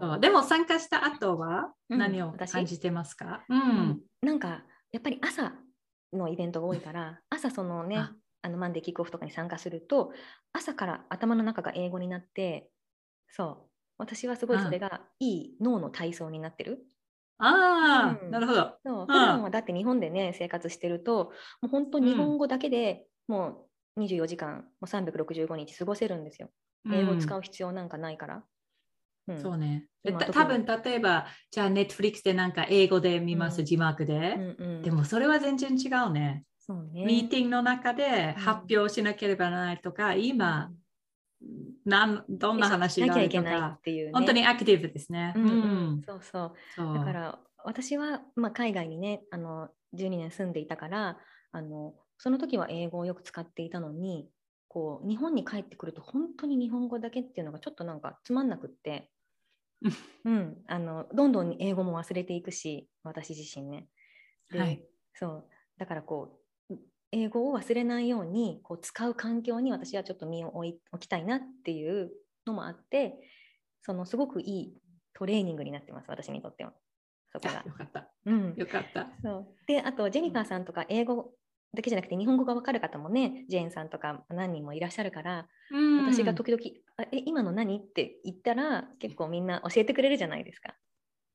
[0.00, 0.20] そう。
[0.20, 1.98] でも参加した後はうん。
[1.98, 3.60] 何を私感じてますか、ううん。
[3.60, 5.52] んなんかやっぱり朝
[6.12, 8.12] のイベントが多いから朝そのねあ。
[8.42, 10.12] あのマンデーキックオフとかに参加すると
[10.52, 12.70] 朝から頭の中が英語になって
[13.28, 13.70] そう。
[13.98, 16.86] 私はすごいそれがいい脳の体操になってる。
[17.38, 18.30] ああ、うん。
[18.30, 18.78] なるほど。
[18.84, 19.06] そう。
[19.06, 23.69] 普段はだって日本でね生活してるともう本当日本語だけでもう
[24.00, 26.50] 24時間もう365日過ごせるんですよ。
[26.90, 28.42] 英語使うう必要なんかないから。
[29.28, 29.86] うんん、そうね。
[30.32, 34.14] 多分例えば、じゃあ、ネットフリックスでなんか英語で見ます、うん字幕で。
[34.14, 36.44] うんうんでもそれは全然違うね。
[36.58, 40.70] そうねミーティングの中でうん発表しなければならないとか、今、
[41.84, 44.12] なんどんな話があるときゃいけないっか、ていう、ね。
[44.12, 45.32] 本当にアクティブですね。
[45.36, 45.48] うんう
[45.96, 46.52] んそうそう。
[46.74, 51.18] そうだから私は、まあ、海外にねあの12年住んでいたから
[51.52, 54.28] あのその時は英語をよく使っていたのに
[54.68, 59.10] こう日本に帰ってくると本当に日本語だけっていうのがちょっとなんかつまんなくって、
[60.26, 63.88] うん、あのどんどん英語も忘れていくし私自身ね。
[64.52, 65.44] ではいそう
[65.78, 66.76] だからこう
[67.10, 72.12] 英語を忘れないようにこう使う環境に私はちょっと身を置い置きたいなっていう
[72.46, 73.14] のもあって
[73.80, 74.74] そのすごくいい
[75.14, 76.74] トレーニングになってます私にとっては
[77.32, 77.68] そこがあ。
[77.68, 78.10] よかった。
[78.26, 79.08] うん、よかった。
[79.22, 81.32] そうであとジェニファーさんとか英語
[81.74, 86.62] だけじゃなくて日本語がわかる方もねジェーンさんとか何人もいらっしゃるからうん私が時々
[86.96, 90.74] 「あえ今の何?」って言ったら結構みんな教えてくれるじゃないですか。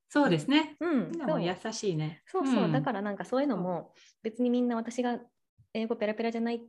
[0.09, 0.77] そうですね。
[0.79, 2.21] うん、みんなも優しいね。
[2.27, 3.93] そうそう、んだからなんかそういうのも
[4.23, 5.19] 別にみんな私が
[5.73, 6.59] 英語ペラペラじゃないっ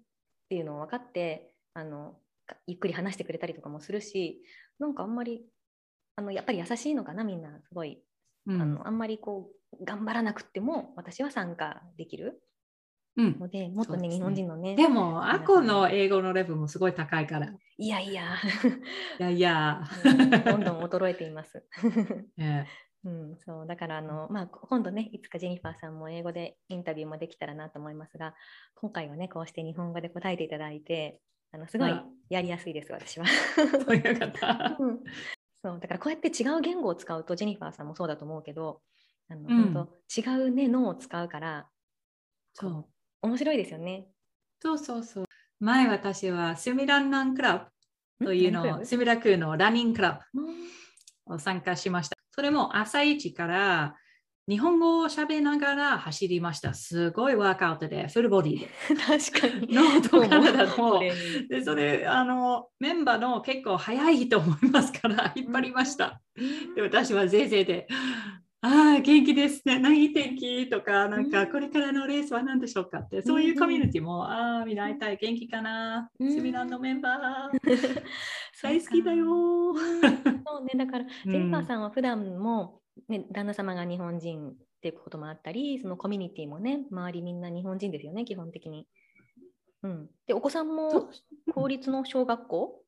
[0.49, 4.43] ていうのを分かってあのかゆっくり話してくれたりとかもするし
[4.79, 5.45] なんかあんまり
[6.17, 8.03] あのやっぱり優しいのかなみんなすごい、
[8.47, 12.41] うんあのあんまりこう頑張らなくても私は参加できる
[13.17, 13.39] うん。
[13.39, 17.47] のでもっとねね日本人のねでも、アコの英語のレベルもすごい高いから。
[17.47, 18.01] いいや。
[18.01, 18.23] いや
[19.19, 19.83] やいや。
[20.05, 20.31] うん。
[20.31, 21.65] どんどん衰えています。
[22.37, 22.69] ね
[23.05, 23.67] うん、そう。
[23.67, 28.35] だからあの、まあ、今度ねいつかジェニファーさんも英語でインタビューもできたらなと思いますが
[28.75, 31.21] 今回はねこうして日本語で答えていただいて
[31.53, 33.27] あのすごいうんやりやすいです私は、
[33.87, 34.77] そうよかった。
[34.81, 34.99] うん。
[35.63, 35.79] そう。
[35.81, 38.83] だからこうやって違う言語を使うとジェニファーさんもそうだと思うけど
[39.29, 39.73] あの、うん。
[39.73, 41.69] 本当違うね脳を使うから
[42.53, 42.87] そう
[43.23, 44.07] 面白いですよね。
[44.61, 45.25] そうそうそう。
[45.61, 47.71] 前私はスミランナンクラ
[48.19, 50.45] ブというのを、スミラクのランニングクラうん
[51.27, 52.17] ブを参加しました。
[52.33, 53.97] それも朝一から
[54.49, 56.73] 日本語を喋りながら走りました。
[56.73, 58.69] すごいワークアウトで、フルボディで。
[59.33, 59.75] 確かに。
[59.75, 66.21] ノートカナダトのレーニングで、それ、あの、メンバーの結構早いと思いますから、引っ張りました。
[66.77, 67.89] で、私はぜいぜいで、
[68.63, 70.69] ああ、元気ですね、何天気？
[70.69, 76.33] とか、なんか、うんこれからのレースは何でしょうかって、そういうコミュニティも、ああ、みんな会いたい、元気かな、うん。
[76.33, 78.03] セミナーのメンバー、
[78.63, 79.27] 大好きだよ。
[79.27, 80.43] ー。
[80.47, 88.89] そうね、だから、ジェニファーさんは普段も、ね、旦那様が日本人っていうこともあったり、そのコミュニティもね、周りみんな日本人ですよね、基本的に。
[89.83, 91.11] うん、で、お子さんも
[91.53, 92.83] 公立の小学校、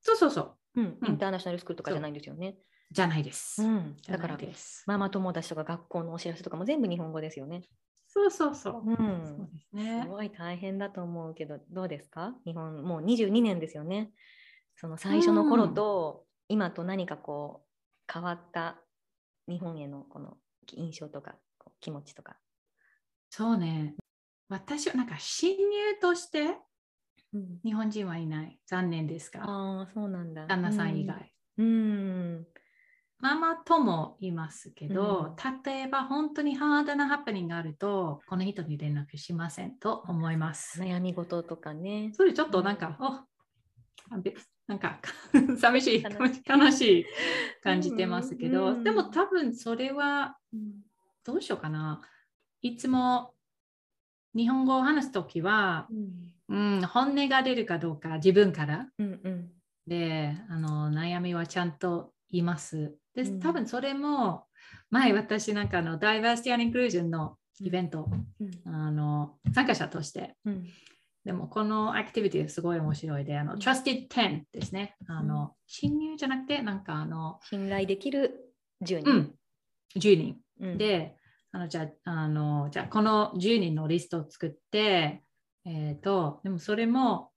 [0.00, 1.08] そうそうそう、うん、うん。
[1.10, 2.56] インターナショナルスクールとかじゃないんですよね。
[2.90, 3.62] じゃないです。
[3.62, 4.82] うん、だから、いです。
[4.86, 7.62] ママ友達とか学校のお知らせとかも全部日本語ですよね。
[8.08, 8.82] そうそうそう。
[8.84, 10.06] うんそうですすね。
[10.08, 12.34] ごい大変だと思うけど、どうですか？
[12.44, 14.10] 日本、もう22年ですよね。
[14.76, 18.82] その最初の頃と、今と何かこう、変わった
[19.48, 20.38] 日本へのこの
[20.72, 21.36] 印象とか、
[21.80, 22.38] 気持ちとか。
[23.28, 23.94] そうね。
[24.48, 26.58] 私はなんか侵入として
[27.64, 28.58] 日本人はいない。
[28.66, 30.46] 残念ですが、ああ、そうなんだ。
[30.48, 31.32] 旦那さん以外。
[31.58, 31.66] うん。
[31.66, 31.70] う
[32.40, 32.46] ん。
[33.20, 40.80] ママともいますけど、例えば本当にハードなハプニングがあると、この人に連絡しませんと思います。
[40.80, 42.12] 悩み事とかね。
[42.14, 43.04] それちょっとなんか、お
[44.14, 44.34] あべ
[44.66, 45.00] なんか
[45.58, 46.10] 寂しい、悲
[46.56, 47.06] 悲しい
[47.62, 50.82] 感じてますけど、うんでも多分それはうん
[51.24, 52.00] どうしようかな。
[52.62, 53.34] いつも
[54.34, 55.88] 日本語を話すときは、
[56.48, 59.52] うん、本音が出るかどうか自分からうんうん
[59.86, 62.96] であの悩みはちゃんと言います。
[63.22, 63.40] でうん。
[63.40, 64.44] 多分それも
[64.90, 68.08] 前私なんかあのダイバーシティアンインクルージョンのイベント、
[68.40, 68.74] うん。
[68.74, 70.36] あの参加者として。
[70.44, 70.66] うん。
[71.24, 74.96] でもこのアクティビティすごい面白いであの Trusted 10ですね。
[75.06, 78.52] あの、侵入じゃなくてなんかあの、信頼できる
[78.82, 79.10] 10人。
[79.10, 79.34] うん、
[79.96, 80.36] 10人。
[80.60, 81.16] うん、で、
[81.52, 85.22] あのじゃああのじゃあこの10人のリストを作って、
[85.64, 87.30] えー、とでもそれも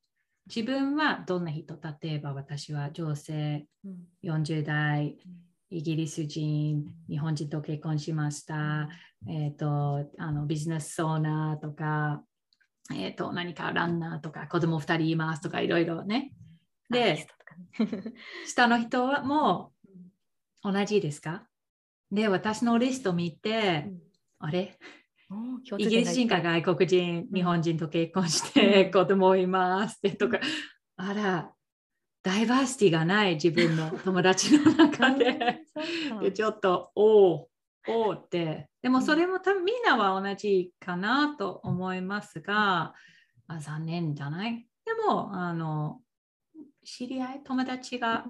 [0.47, 4.07] 自分はどんな人例えば私は女性うん。
[4.23, 5.17] 40代
[5.73, 8.87] イギリス人日本人と結婚しました、
[9.27, 12.21] えー、とあのビジネスオーナーとか、
[12.91, 16.31] えー、と何かランナーとか子供2人いますとかいろいろね。
[16.91, 17.25] で
[18.45, 19.71] 下の人はも
[20.63, 21.47] う同じですか？
[22.11, 23.89] で私のリスト見て、
[24.37, 24.77] あれ？
[25.31, 27.33] おー共イギリス人か外国人、うん。
[27.33, 28.91] 日本人と結婚して、うん。
[28.91, 30.39] 子供いますってとか、
[30.97, 31.51] あら、
[32.23, 35.61] ダイバーシティがない自分の友達の中で、
[36.21, 37.49] でちょっと、おお、
[37.87, 42.93] おおって、でもそれも多分みんなは同じかなと思いますが、
[43.47, 44.65] あ残念じゃない？
[44.85, 45.99] でも、あの、
[46.85, 48.25] 知り合い、友達が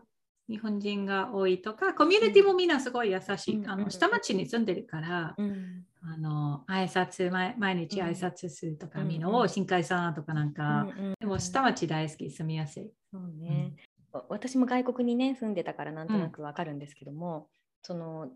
[0.50, 3.58] 日本人が多いとか、コミュニティもみんなすごい優しい。
[3.58, 3.70] うん。
[3.70, 5.86] あの下町に住んでるから、うん。
[6.06, 9.22] あの挨拶毎毎日挨拶するとか、うんみん。
[9.22, 10.88] なを新海さんとかなんか、
[11.20, 12.92] でも下町大好き住みやすい。
[13.12, 13.74] そうね、
[14.12, 17.48] わ私も外国にね住んでたからなんとなくわかるんですけども、
[17.82, 18.30] その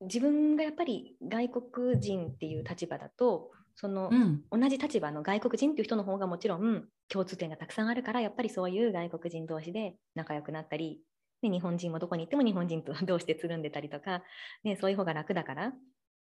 [0.00, 3.50] 自分がやっぱり外国人っていう立場だと
[3.80, 4.42] その、うん。
[4.50, 11.00] 同じ立場の外国人っていう人の方がもちろん共通点がたくさんあるからやっぱりそういう外国人同士で仲良くなったり
[11.42, 14.24] で日本人もどこに行っても日本人と同士でつるんでたりとか、
[14.64, 15.72] ね、そういう方が楽だから、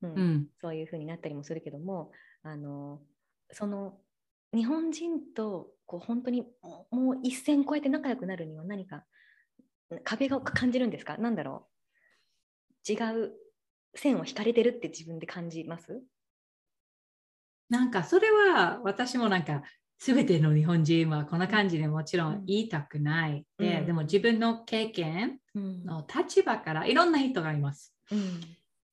[0.03, 0.47] うんうん。
[0.61, 2.11] そういう風になったりもするけども
[2.43, 3.01] あの
[3.53, 3.95] その
[4.53, 6.45] 日本人とこう本当に
[6.91, 9.05] もう一線越えて仲良くなるには何か
[10.03, 11.17] 壁が感じるんですか？
[11.17, 11.69] なんだろ
[12.89, 13.33] う違う
[13.95, 16.03] 線を引かれてるって自分で感じます？
[17.69, 19.63] なんかそれは私もなんか
[19.99, 23.45] 全ての日本人はこんな感じでもちろうんん言いたくない。
[23.59, 27.95] で、うんでも自分の経験うんの立場からいろんな人がいます。
[28.13, 28.41] うん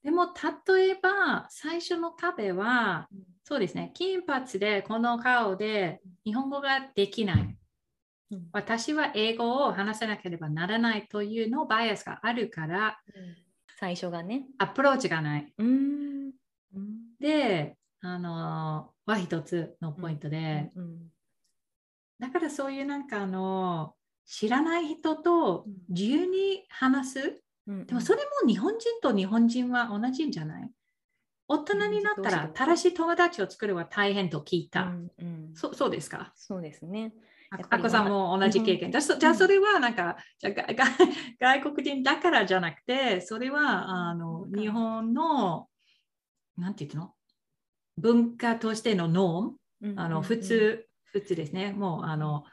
[0.04, 0.34] でも
[0.68, 3.08] 例えば最初の壁は
[3.46, 7.42] そうですね金髪でこの顔で日本語ができない。
[7.42, 13.00] うん私は英語を話さなければならないというのバイアスがあるから
[13.80, 14.46] 最初がね。
[14.58, 15.54] アプローチがない。
[17.20, 17.76] で、
[18.06, 20.98] あのは一つのポイントで、うん
[22.20, 27.42] だからそういうなんかあの知らない人と自由に話す。
[27.68, 30.70] うんでもそれも日本人と日本人は同じんじゃない？
[31.48, 34.84] 大人になったら正しい友達を作るは大変と聞いた。
[34.84, 35.52] うんうん。
[35.56, 36.32] そそうですか？
[36.36, 37.14] そうですね。
[37.70, 38.92] あこさんも同じ経験。
[38.92, 40.52] じゃあそじゃあそれはなんか、じゃ
[41.40, 45.68] 外国人だからじゃなくて、それはあのうん日本の、
[46.58, 47.14] なんていうの？
[47.98, 51.74] 文化としてのノーム、あの普通、普通ですね。
[51.74, 52.44] もうあの、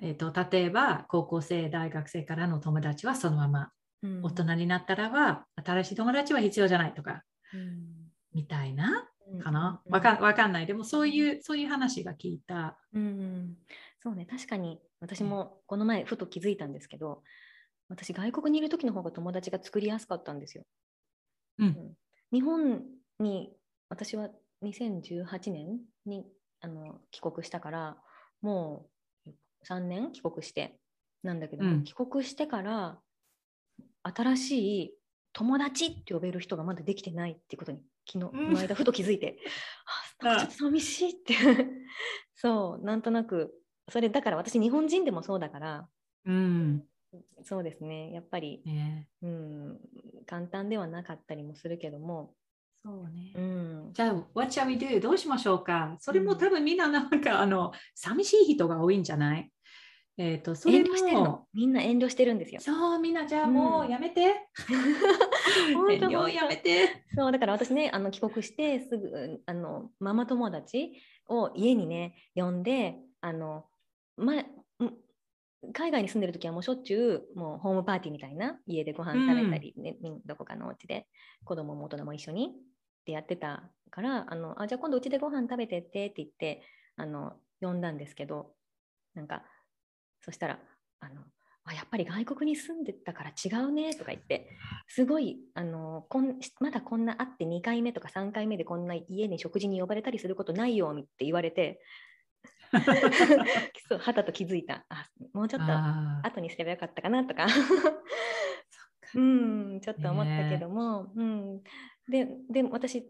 [0.00, 3.70] えー、と例えば高校生、大学生からの友達はそのまま、
[4.02, 8.04] うん、大人になったらは新しい友達は必要じゃないとか、うん
[8.34, 9.80] みたいなうんかな。
[9.86, 10.66] うんわかわかんない。
[10.66, 12.78] でもそういう、そういう話が聞いた。
[12.92, 13.54] うんうん、
[14.00, 17.22] そうね確かに私もこの前ふと気づいたんですけど
[17.88, 20.64] 私外国にいる時の方が友達が作りやすかったんですよ。
[21.58, 21.94] うん
[22.32, 22.82] 日本
[23.20, 23.52] に
[23.88, 24.28] 私は
[24.64, 26.26] 2018年に
[26.60, 27.96] あの帰国したから
[28.40, 28.86] も
[29.26, 29.30] う
[29.66, 30.78] 3年帰国して
[31.22, 31.84] なんだけども、うん。
[31.84, 32.98] 帰国してから
[34.02, 34.50] 新し
[34.82, 34.94] い
[35.32, 38.52] 友達って呼べる人がまだできてないってことに昨日こうん。
[38.52, 39.38] の間ふと気づいて、
[40.20, 41.34] あなんかちょっと寂しいって。
[42.34, 43.54] そうなんとなく
[43.88, 45.88] それだから私日本人でもそうだから
[46.26, 46.86] うん。
[47.42, 49.08] そうですねやっぱり、ね。
[49.22, 49.80] うん、
[50.26, 52.34] 簡単ではなかったりもするけども、
[52.84, 53.32] そうね。
[53.34, 55.00] うん、じゃあ、what shall we do?
[55.00, 55.96] どうしましょうか？
[56.00, 59.50] それも多分みんななんか、あの、寂しい人が多いんじゃない？
[60.18, 62.60] えっ、と、それ遠慮してるのも、みんな遠慮してるんですよ。
[62.60, 64.48] そう、みんなじゃあもううんやめて。
[65.74, 67.04] 本当遠慮やめて。
[67.16, 70.92] そうだから私ねあの帰国してすぐあのママ友達
[71.28, 73.64] を家にね呼んであの、
[74.16, 74.46] ま、ん
[75.72, 81.08] 海外に住んでる時はもうしょっちゅうもうホームパーティーみたいな家でご飯食べたり、ねみんどこかのお家で
[81.44, 82.52] 子供も大人も一緒に
[83.04, 86.62] ってやってたからあのあじゃあ今度うちでご飯食べてってって言って
[86.96, 88.52] あの呼んだんですけど
[89.14, 89.42] なんか
[90.24, 90.58] そしたら
[91.00, 91.20] あの
[91.66, 94.48] あやっぱり外国に住んでたから違うねとか言って
[94.88, 101.80] すごいあのこんまだこんな会って2回目とか3回目でこんな家に食事に呼ばれたりすることないよって言われて
[103.88, 104.84] そうはたと気づいた。
[104.88, 105.72] あもうちょっと
[106.26, 107.46] 後にすればよかったかなとか。
[109.14, 111.60] うんちょっと思ったけども、うん、
[112.08, 113.06] ででも私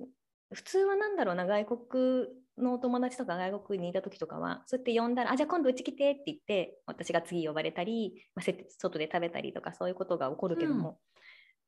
[0.53, 2.27] 普通はなんだろうな外国
[2.59, 11.01] のお友達とか外国にいた時とかはそうやって呼んだら「あじゃあ今度うち来て」って言って私が次呼ばれたり、まあ、せ外で食べたりとかそういうことが起こるけども、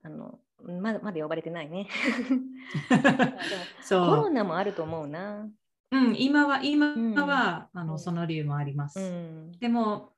[0.04, 0.38] あの
[0.80, 1.88] まだまだ呼ばれてないね。
[3.88, 5.48] コロう、ナもあると思うな。
[5.92, 9.00] うん、今は、今うんは、あうんのその理由もあります。
[9.00, 10.12] うんでも、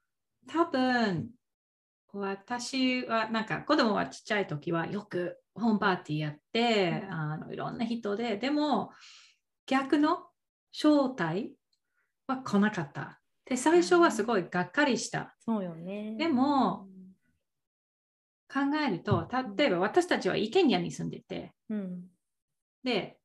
[0.46, 1.30] 多分
[2.12, 8.90] 私はなんか子供はちっちゃい時はよくホームパーティーやって、うんあのいろんな人で、でも
[9.66, 10.26] 逆の
[10.72, 11.52] 招待
[12.26, 13.20] は来なかった。
[13.44, 15.34] で、最初はすごいがっかりした。
[15.40, 16.16] そうよね。
[16.18, 16.86] でも、
[18.52, 22.02] 考えると、例えば私たちはイケニアに住んでて、うん、
[22.82, 23.18] で、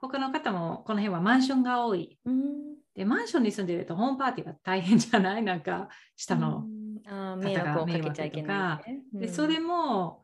[0.00, 2.18] 他の方もこの辺はマンションが多い。
[2.24, 2.52] うん、
[2.94, 5.42] で、マンションに住んでるとホームパーティーが大変じゃない？
[5.42, 6.64] なんか下の。
[6.66, 6.76] うん
[7.08, 9.26] あー迷惑をかけちゃいけない、ね。
[9.26, 10.22] で、それも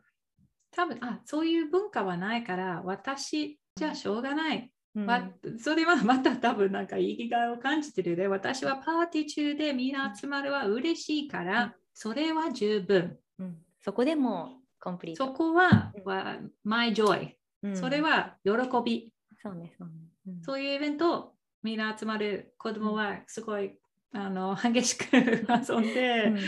[0.75, 4.73] 多分あそういう文化はないから私じゃあしょうがない。
[4.95, 13.19] うん、まそれはまた多分なんか生きがいを感じてるで私はパーティー中でみんな集まるは嬉しいから、うんそれは十分。
[13.39, 15.27] うん、そこでもコンプリート。
[15.27, 17.33] そこは、うんは my joy。
[17.63, 18.53] うんそれは喜
[18.85, 19.13] び。
[19.43, 19.95] そうね、そうね。
[20.27, 23.75] うんそういうイベントみんな集まる子供はすごい、
[24.15, 26.39] あの激しく遊んで、うん。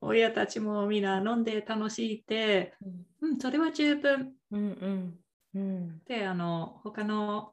[0.00, 2.74] 親たちもみんな飲んで楽しいって、
[3.22, 4.32] うん、それは十分。
[4.50, 5.18] うんうん。
[5.54, 6.02] うん。
[6.06, 7.52] で、あの他の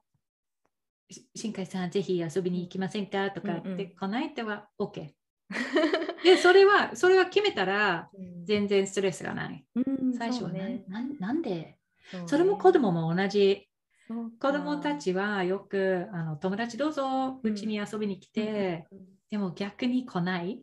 [1.34, 3.96] 新海さん、ぜひ遊びに行きませんかとかって、うんうん。
[3.98, 5.10] こないては OK。
[6.24, 8.08] で、それは、それは決めたら、
[8.44, 9.64] 全然ストレスがない。
[9.74, 11.78] うん最初はねなんなんで？
[12.26, 13.66] それも子供も同じ。
[14.08, 18.98] 子供たちはよくあの友達どうぞうちに遊びに来て、うん
[19.32, 20.62] でも逆に来ない。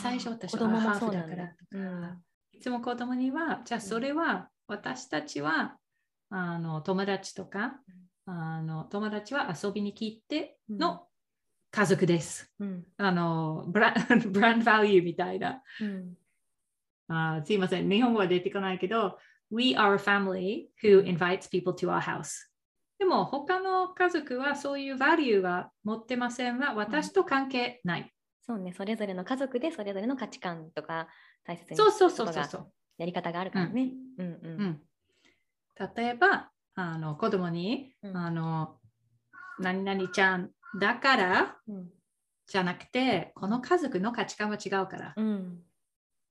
[0.00, 1.48] 最初私は子供もハーフだから。
[1.48, 2.22] とか、うん。
[2.52, 5.76] いつも子供には、じゃあそれは私たちは
[6.30, 7.80] あの友達とか、
[8.24, 11.08] あの友達は遊びに来ての
[11.72, 12.52] 家族です。
[12.60, 12.84] うん。
[12.98, 13.92] あのブラ
[14.30, 15.60] ブランドバリューみたいな。
[15.80, 16.14] うん。
[17.08, 19.18] あーすいません、日本語は出てこないけど、
[19.50, 22.48] We are a family who invites people to our house.
[23.02, 28.12] でも他の家族はそういうバリューは持ってませんは私と関係ない。
[28.46, 31.08] そうね、それぞれの家族でそれぞれの価値観とか
[31.44, 32.44] 大切にそうそうそうそう。
[32.44, 32.72] そう。
[32.98, 33.90] やり方があるからね。
[34.18, 34.26] うん。
[34.26, 34.80] うんうん、
[35.96, 38.16] 例えばあの子供に、うん。
[38.16, 38.76] あの
[39.58, 41.88] 何々ちゃんだからうん。
[42.46, 45.58] じゃなくてこの家族の価値観は違うから、うん。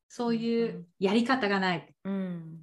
[0.07, 1.93] そういうやり方がない。
[2.05, 2.61] うん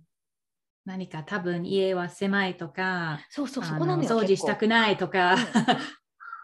[0.88, 4.10] 何か多分家は狭いとか、そうそう、そあこなのよ。
[4.10, 5.36] の掃除したくないとか、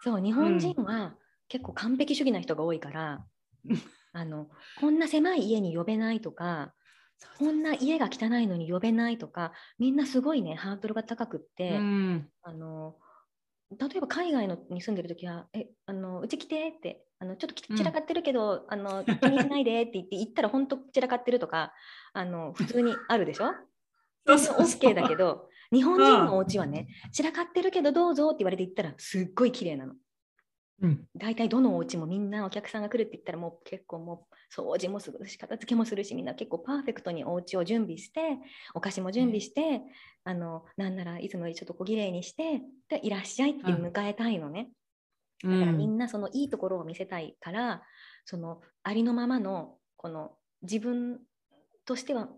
[0.00, 1.18] そう、 日本人は
[1.48, 3.26] 結構完璧主義な人が多いから、
[4.12, 6.74] あのこんな狭い家に呼べないとか、
[7.38, 12.30] こんな家が汚いのに呼べないとか、みんなすごいね、ハードルが高くって、うん。
[12.42, 12.98] あの
[13.78, 21.74] 例えば海外のに住んでるときは、えあのうち来てってあの、ちょっと散らかってるけど、あの気にしないでって言って、行ったら本当散らかってるとか、
[22.14, 23.54] あの普通にあるでしょ？
[24.26, 24.66] そう全然そう。
[24.66, 29.94] そう OK だけど、日本人のお家はね、散らかってるけどどうぞって言われて行ったら、すっごい綺麗なの。
[30.82, 31.04] うん。
[31.16, 38.38] 大体どのお家もみんなお客さんが来るって言ったらもう結構もう掃除もするし片付けもするしみんな結構パーフェクトにお家を準備して
[38.74, 39.82] お菓子も準備して、
[40.24, 44.70] あのなんならいつもよりちょっと小綺麗にしてでいらっしゃいって迎えたいのね、
[45.44, 47.82] だからみんなそのいいところを見せたいから、
[48.24, 51.20] そのありのままのこの自分
[51.84, 52.28] としては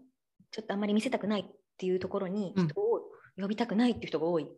[0.50, 2.68] ちょっとあんまり見せたくないっていうところにうん。
[2.68, 3.02] 人を
[3.38, 4.48] 呼びたくないっていう人が多い。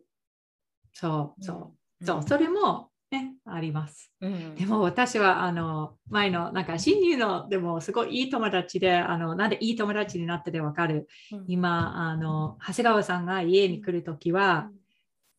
[0.93, 1.57] そうそう、
[1.99, 2.07] うん。
[2.07, 4.11] そう、それもね、あります。
[4.21, 4.55] うん。
[4.55, 11.07] でも私はあの前のなんか新入のでもすごいいい友達であのなんでいい友達になってでわかる。
[11.33, 11.45] うん。
[11.47, 14.69] 今あの長谷川さんが家に来るときは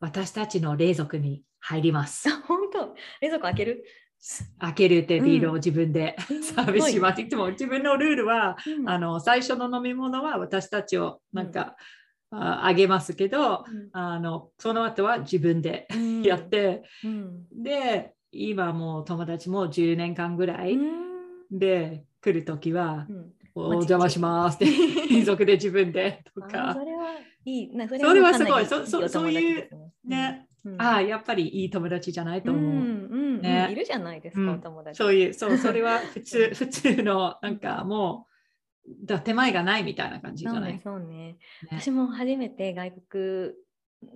[0.01, 2.28] 私たちの冷蔵庫に入ります。
[2.28, 2.95] あ本当？
[3.20, 3.85] 冷蔵庫開ける、
[4.58, 6.16] 開けるってビールをうん自分で
[6.54, 7.20] サービスします。
[7.22, 7.28] い。
[7.28, 8.56] つも自分のルールは
[8.86, 11.76] あの最初の飲み物は私たちをなんか、
[12.30, 16.22] ああげますけどあのその後は自分でうん。
[16.22, 17.46] やって、うん。
[17.50, 21.58] で今もう友達も10年間ぐらい、うん。
[21.58, 23.32] で来るときは、うん。
[23.54, 24.66] お邪魔しますって
[25.10, 27.14] 連続 で自分でとあかそれは
[27.44, 27.74] いい。
[27.74, 28.66] なそそれはすごい。
[28.66, 29.68] そそういう
[30.04, 30.46] ね
[30.78, 32.62] ああやっぱりいい友達じゃないと思う、
[33.49, 34.51] うんうんいるじゃないですか、うん。
[34.51, 34.99] お友達。
[34.99, 38.26] そういうそうそれは 普通普通のなんかも
[38.86, 41.16] うだ手前がないみたいな感じじゃない、そうねそうね。
[41.16, 41.38] ね。
[41.80, 43.53] 私も初めて外国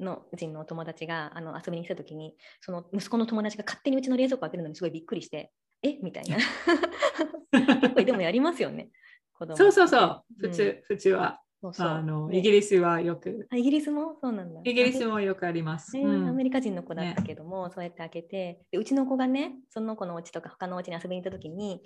[0.00, 5.52] の人のお友達があの遊びに来た時にその息子の友達が勝手にうちの冷蔵庫開けるのにすごいびっくりして
[5.82, 5.98] え？
[6.02, 6.38] みたいな。
[7.80, 8.90] 結構でもやりますよね
[9.32, 10.24] 子供そうそうそう。
[10.38, 10.82] 普通、うん。
[10.84, 11.88] 普通はそうそう。
[11.88, 13.46] あのねイギリスはよく。
[13.50, 14.60] あイギリスもそうなんだ。
[14.64, 16.28] イギリスもよくあります、ねうん。
[16.28, 18.60] アメリカ人の子だったけども、そうやって開けて。
[18.70, 21.82] でうちの子がねその子のお家とか他のお家に遊びに行った時に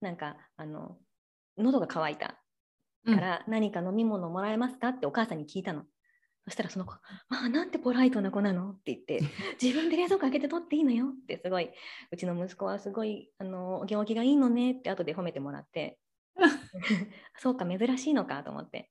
[0.00, 0.96] なんかあの
[1.58, 2.38] 喉が渇いた
[3.04, 5.84] から、何か飲み物もらえますかってお母さんに聞いたの。
[6.44, 6.92] そしたらその子、
[7.28, 8.70] まあなんてポライトな子なの？
[8.70, 9.20] って言って、
[9.62, 11.70] 自分で冷蔵庫開けて取っていいのよってすごい、
[12.10, 15.98] うちの息子はすごいあのお行儀がいいのねって後で褒めてもらって、
[17.38, 18.90] そうか、珍しいのかと思って。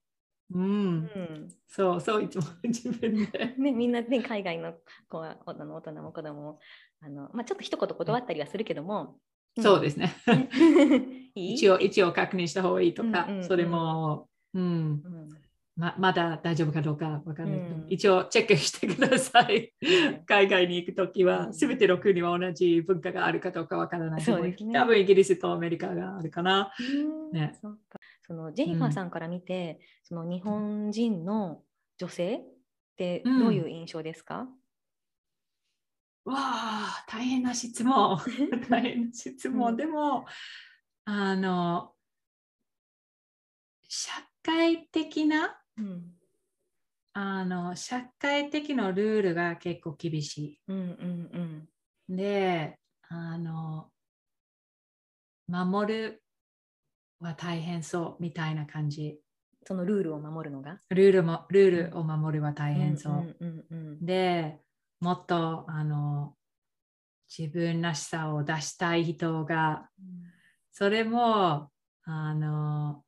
[0.50, 0.64] うん。
[0.64, 0.68] う
[1.00, 1.48] ん。
[1.68, 3.54] そうそういつも自分で。
[3.58, 4.74] ね、みんな、ね、海外の
[5.08, 6.58] 子は大人も大人も子供も
[7.00, 9.18] あの、まあ、ちょっと一言断ったりはするけども、
[9.60, 10.14] そうですね。
[11.34, 13.44] 一応一応確認した方がいいとか、うんうんうん。
[13.44, 14.62] それも、うん。
[14.62, 15.28] うん
[15.74, 17.60] ままだ大丈夫かどうかわかんない。
[17.60, 17.86] けど、うん。
[17.88, 19.72] 一応チェックしてください。
[20.26, 21.54] 海外に行くときは、うん。
[21.54, 24.20] すべての国は同じ文化があるかどうかわからない。
[24.20, 24.72] そうですね。
[24.74, 26.72] 多分イギリスとアメリカがあるかな。
[26.78, 27.32] うん。
[27.32, 27.58] ね。
[27.60, 27.76] そ
[28.24, 31.62] そのジェニファーさんから見て、その日本人の
[31.98, 32.40] 女性っ
[32.96, 34.48] てどういう印象ですか、
[36.24, 38.18] わあ、大変な質問。
[38.70, 39.70] 大変な質問。
[39.70, 39.76] うん。
[39.76, 40.26] でも、
[41.04, 41.94] あの、
[43.88, 44.12] 社
[44.42, 46.02] 会的な、うん
[47.14, 51.68] あの、社会的なルールが結構厳しうんうん
[52.08, 52.16] い。
[52.16, 53.90] で、あの、
[55.46, 56.22] 守る
[57.20, 59.20] は大変そうみたいな感じ。
[59.64, 60.78] そのルールを守るのが？
[60.88, 63.12] ルールも、ルールを守るは大変そう。
[63.12, 64.58] んうんうんで、
[65.00, 66.34] もっとあの
[67.28, 69.90] 自分らしさを出したい人が、
[70.70, 71.70] それも
[72.04, 73.04] あの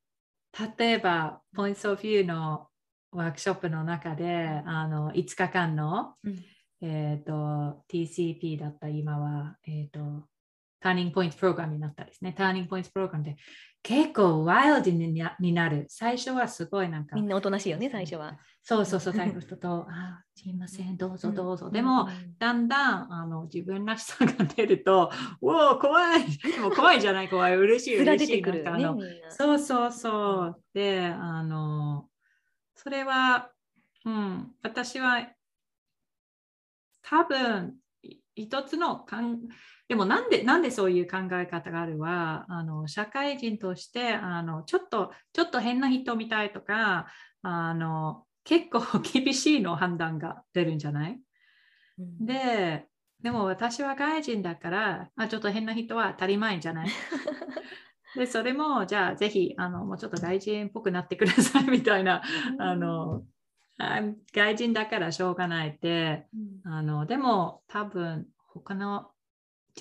[0.79, 2.69] 例えば、Points of View の
[3.11, 6.45] ワークショップの中であの5日間の、うん。
[6.87, 10.29] えー、と TCP だった今は、えー、と
[10.85, 12.35] ターニングポイントプログラムになったですね。
[12.37, 13.37] ターニングポイントプログラムで
[13.83, 15.87] 結構ワイルドになになる。
[15.89, 18.39] 最初はすごいなんかみんなおとなしいよね、最初は。
[18.63, 21.67] そうそうそう、最後の人と、あすいません、どうぞどうぞ。
[21.67, 25.11] うんでも、うんだんだんあの自分らしさが出ると、
[25.41, 26.27] おお、怖い。
[26.27, 27.57] でも怖いじゃない、怖い。
[27.57, 28.45] 嬉しい、 嬉しい。
[28.67, 28.99] あの。
[29.31, 30.63] そうそうそう。
[30.75, 32.11] で、あの、
[32.75, 33.51] それは、
[34.05, 35.31] うん、私は
[37.01, 39.49] 多分、い一つのかん、
[39.89, 47.07] でもなんで、なんでそういう考え方があるは、あの社会人としてあのちょっと、ちょっと変な人みたいとか、
[47.43, 51.21] あの結構 厳しいの判断が出るんじゃない？
[51.99, 52.87] うん、で、
[53.23, 56.89] でも私は外人だから、あちょっと変な人は当たり前じゃない？
[58.17, 62.23] で、それも、じゃあぜひ、あのもうちょっと外人っぽくなってくださいみたいな、
[62.59, 63.23] あの、
[63.79, 64.01] あ
[64.33, 66.27] 外人だからしょうがないって、
[66.65, 66.73] うん。
[66.73, 69.11] あのでも多分他の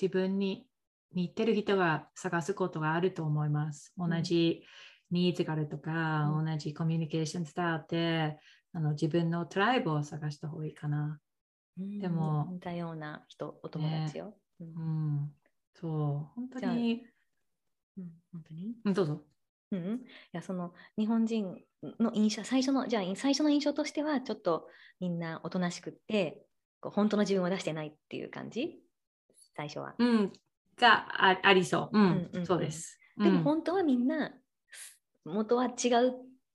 [0.00, 0.66] 自分に
[1.12, 3.92] 似てる人が探すことがあると思います。
[3.96, 4.62] 同んじ
[5.10, 8.38] ニーズがあるとか、うん同じコミュニケーションスタイルで
[8.72, 11.20] あの自分のトライブを探した方がいいかな。
[11.78, 14.34] うんでも似たような人、お友達よ。
[14.60, 15.32] ううんん、
[15.74, 15.90] そう、
[16.34, 17.06] 本当に。
[17.96, 18.74] うん本当に？
[18.84, 19.22] うんどうぞ。
[19.70, 20.00] うん、い
[20.32, 21.64] やその日本人
[21.98, 24.68] の印象最初のじゃあ最初の印象としてはちょっと
[25.00, 26.46] みんなおとなしくって
[26.80, 28.83] こう本当の自分を出してないっていう感じ？
[29.56, 29.94] 最初は。
[29.98, 30.32] うん、
[30.76, 31.98] があありそう。
[31.98, 32.98] うん、うんうんそうです。
[33.16, 34.32] でもうん本当はみんな
[35.24, 36.14] 元は違う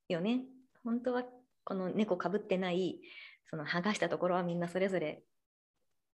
[0.10, 0.42] よね。
[0.84, 1.24] 本当は
[1.64, 3.00] この猫かぶってない
[3.50, 5.24] その剥がしたところはみんなそれぞれ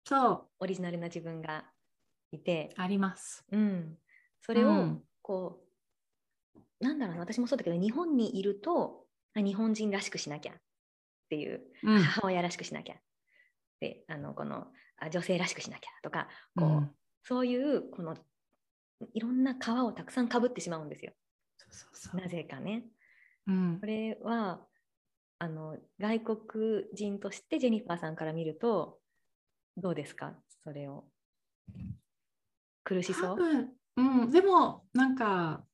[0.08, 1.64] そう、オリジナルな自分が
[2.30, 3.44] いて、あります。
[3.50, 3.98] うん、
[4.40, 5.60] そそれをこ
[6.80, 7.20] う、なんだろうな。
[7.20, 10.56] 私もそうだけど日本にいるとあ日本人らしくしなきゃっ
[11.28, 12.94] ていううん、母親らしくしなきゃ
[13.80, 14.66] であのこの
[14.98, 16.90] あ女性らしくしなきゃとかこう、うん。
[17.22, 18.16] そういうこの
[19.12, 21.12] いろんな皮をたくさんかぶってしまうんですよ。
[21.58, 22.20] そうそうそう。
[22.20, 22.84] なぜかね。
[23.46, 23.78] うん。
[23.80, 24.60] これは
[25.38, 28.98] あの外国人としてジェニファーさんから見ると
[29.76, 30.34] どうですか？
[30.64, 31.04] それを。
[32.84, 33.34] 苦しそう？
[33.34, 35.64] 多分、うん、でもなんか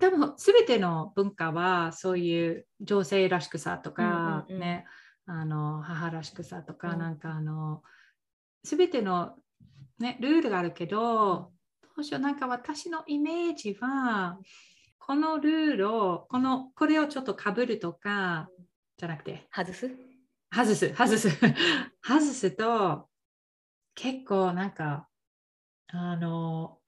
[0.00, 4.60] 多分全ての文化はそういう女性らしくさとか、うんうんうん。
[4.60, 4.84] ね
[5.26, 6.98] あの母らしくさとか、うん。
[6.98, 7.82] なんかあの
[8.62, 9.34] 全ての、
[9.98, 11.50] ね、ルールがあるけどど
[11.98, 14.38] うしようなんか私のイメージは
[14.98, 18.48] このルールをこのこれをちょっとかぶるとか
[18.96, 19.90] じゃなくて外す？
[20.52, 21.28] 外す外す。
[22.02, 23.08] 外すと
[23.94, 25.08] 結構なんか
[25.88, 26.78] あの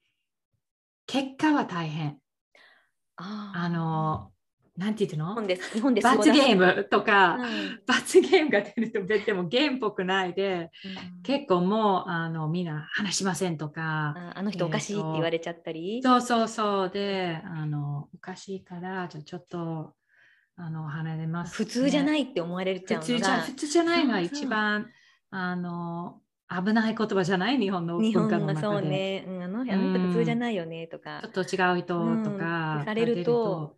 [1.06, 2.20] 結果は大変。
[3.16, 4.32] ああの
[4.78, 5.30] なんて言うの？
[5.30, 5.74] 日本です。
[5.74, 7.80] 日本です罰ゲーム、ムとか、うん。
[7.84, 11.22] 罰ゲームが出ると出てもゲームっぽくないでうん。
[11.22, 19.94] 結構もうあのみんな話しませんとかああの人おかしいって言われちゃったり、そうそうそうであのおかしいからじゃあちょっと
[20.56, 24.86] あの離れます、普通じゃいないって思われちゃう普通じゃ普通じゃないの一番
[25.30, 27.58] あの危ない言葉じゃない？
[27.58, 32.84] 日本の日文化の中で、ね、うん、あの人普通じゃないよねとか、ちょっと違う人とか、うん。
[32.84, 33.76] されると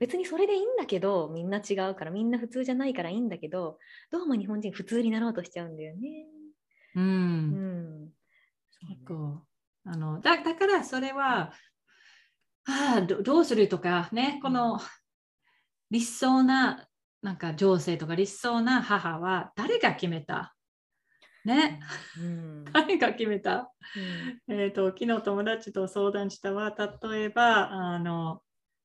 [0.00, 3.78] 別にそれでいいんだけどみんな違うからみんな普通じゃないからいいんだけど
[4.10, 6.26] どうも日本人普通になろうとしちゃうんだよね。
[6.96, 8.04] う、うん。
[8.06, 8.08] ん、
[8.88, 9.42] 結構
[9.84, 11.52] あのだだからそれは、
[12.66, 14.80] ああどどうするとかねこの
[15.90, 16.86] 理想な
[17.22, 20.54] なんか情勢とか理想な母は誰が決めた？
[21.44, 21.80] ね、
[22.18, 22.64] うん。
[22.72, 23.70] 誰が決めた？
[24.48, 24.54] うん。
[24.54, 28.40] えー、と昨日友達と相談したは例えばあの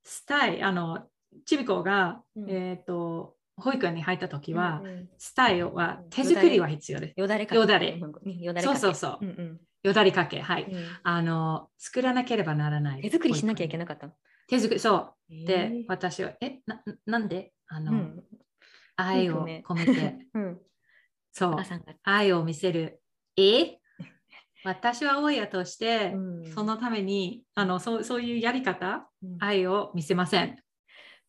[0.05, 1.07] スタイあの
[1.45, 2.49] ちびこが、うん。
[2.49, 5.09] えー、と保育園に入った時は、うんうん。
[5.17, 7.19] スタイルは手作りは必要です。
[7.19, 8.79] よだれかよだれ日本語ねよだれかけ。
[8.79, 9.59] そうそうそう、うんうん。
[9.83, 10.85] よだれかけはい、うん。
[11.03, 13.01] あの作らなければならない。
[13.01, 14.13] 手作りしなきゃいけなかったの？
[14.47, 14.95] 手作りそ
[15.29, 15.45] う。
[15.45, 17.53] で、えー私はえななんで？
[17.67, 18.23] あの、うん。
[18.97, 20.17] 愛を込めて。
[20.35, 20.59] うん、
[21.31, 21.55] そう。
[22.03, 23.01] 愛を見せる。
[23.37, 23.79] え？
[24.65, 26.51] 私は親として、うん。
[26.53, 29.37] そのためにあのそうそういうやり方うん。
[29.39, 30.57] 愛を見せません。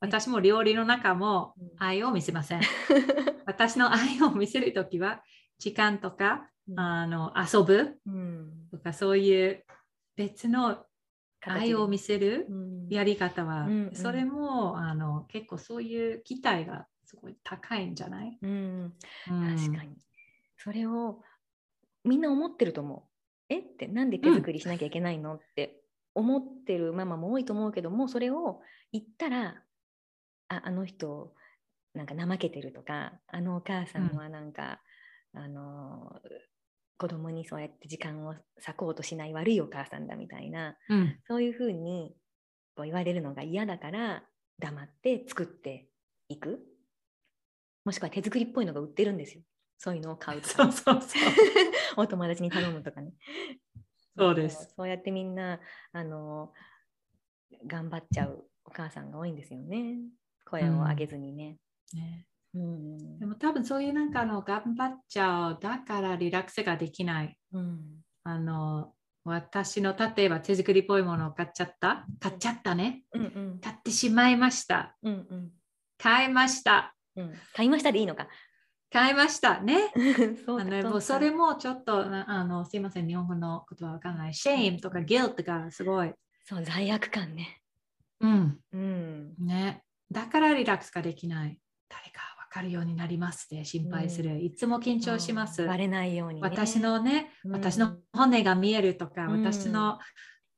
[0.00, 1.68] 私も料理の中もうん。
[1.78, 2.62] 愛を見せません。
[3.46, 5.22] 私の愛を見せるときは
[5.58, 6.80] 時間とかうん。
[6.80, 8.68] あの遊ぶうん。
[8.70, 9.64] とかそういう
[10.16, 10.84] 別の
[11.42, 12.88] 愛を見せるうん。
[12.88, 18.50] やり方は、それもあの結構そういう期待がすごい高いんじゃない、うん、
[19.30, 19.56] うん。
[19.56, 19.96] 確かに。
[20.56, 21.20] それを
[22.04, 23.15] みんな思ってると思う。
[23.48, 23.58] え？
[23.58, 25.80] ってなんで手作りしなきゃいけないの、って
[26.14, 28.60] 思ってるママも多いと思うけどもそれを
[28.92, 29.62] 言ったら
[30.48, 31.34] ああの人
[31.94, 34.80] なんか怠けてるとかあのお母さんはなんか、
[35.34, 36.20] うん、あの
[36.98, 38.44] 子供にそうやって時間を割
[38.76, 42.14] こうとしない悪いお母さんだみたいな、うん、そういうふうに
[42.74, 44.22] こう言われるのが嫌だから
[44.58, 45.88] 黙って作って
[46.28, 46.60] いく。
[47.84, 49.42] もしくは手作りっぽいのが売ってるんですよ
[49.78, 50.54] そういうのを買うとか。
[50.54, 51.22] そうそうそう。
[51.96, 53.12] お友達に頼むとかね。
[54.16, 54.72] そうです。
[54.76, 55.60] そうやってみんな
[55.92, 56.52] あの
[57.66, 59.98] 頑張っちゃうお母さんが多いんですよね。
[60.44, 61.58] 声を上げずにね。
[61.94, 62.26] うん、ね。
[62.54, 67.38] うん、でも多分そういうなんかあの頑張っちゃうだからリラックスができない。
[67.52, 72.06] うん、あの私の例えば手作りっぽいものを買っちゃった。
[72.20, 73.24] 買っちゃったね、うんう
[73.56, 75.50] ん、買ってしまいました、うんうん、
[75.98, 78.28] 買いました、うん、買いましたでいいのか
[78.90, 79.60] 買いました。
[79.60, 79.92] ね。
[80.46, 83.06] そうあのもうそれもちょっとあのすいません。
[83.06, 84.32] 日本語のことはわからない。
[84.32, 86.12] shame とか guilt がすごい。
[86.44, 87.60] そう罪悪感ね。
[88.20, 89.82] うん、うん、ね。
[90.10, 91.60] だからリラックスができない。
[91.88, 92.20] 誰か
[92.50, 95.66] 分かるようになりますって心配する、うん、いつも緊張します。
[95.66, 99.98] バレないように、ね、私のね、うん、私の骨が見えるとか、うん、私の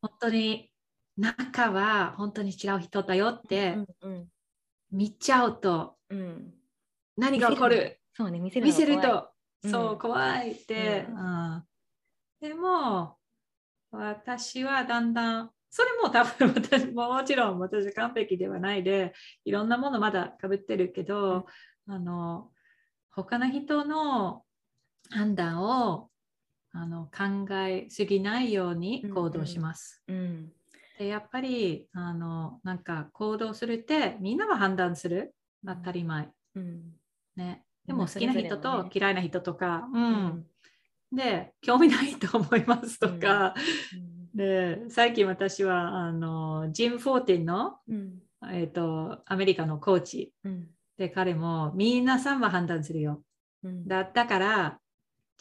[0.01, 0.71] 本当に
[1.17, 3.77] 中は本当に違う人だよって
[4.93, 5.97] 見ちゃうと、
[7.17, 7.98] 何が起こる？
[8.19, 9.31] そうね、見せる見せると、
[9.65, 11.07] そう怖いって、
[12.41, 13.17] でも
[13.93, 19.13] 私はだんだんそれも多分私ももちろん私完璧ではないで
[19.45, 21.47] いろんなものまだかぶってるけど、
[21.87, 22.51] うん、あの
[23.13, 24.43] 他の人の
[25.11, 26.09] 判断を
[26.73, 30.03] あの考えすぎないように行動します。
[30.09, 30.53] うん、うん、
[30.99, 35.37] でやっぱりあのなんか行動するってみんなは判断する。
[35.65, 36.29] 当たり前。
[36.57, 36.83] うん、
[37.37, 40.47] ね、でも好きな人と嫌いな人とか、うん、
[41.11, 43.55] で興味ないと思いますとか、
[44.35, 48.19] で最近私はあのジム・フォーティンの、うん、
[48.53, 50.69] えーと、アメリカのコーチ、うん、
[50.99, 53.23] で彼も皆さんは判断するよ、
[53.65, 54.79] うん、だったから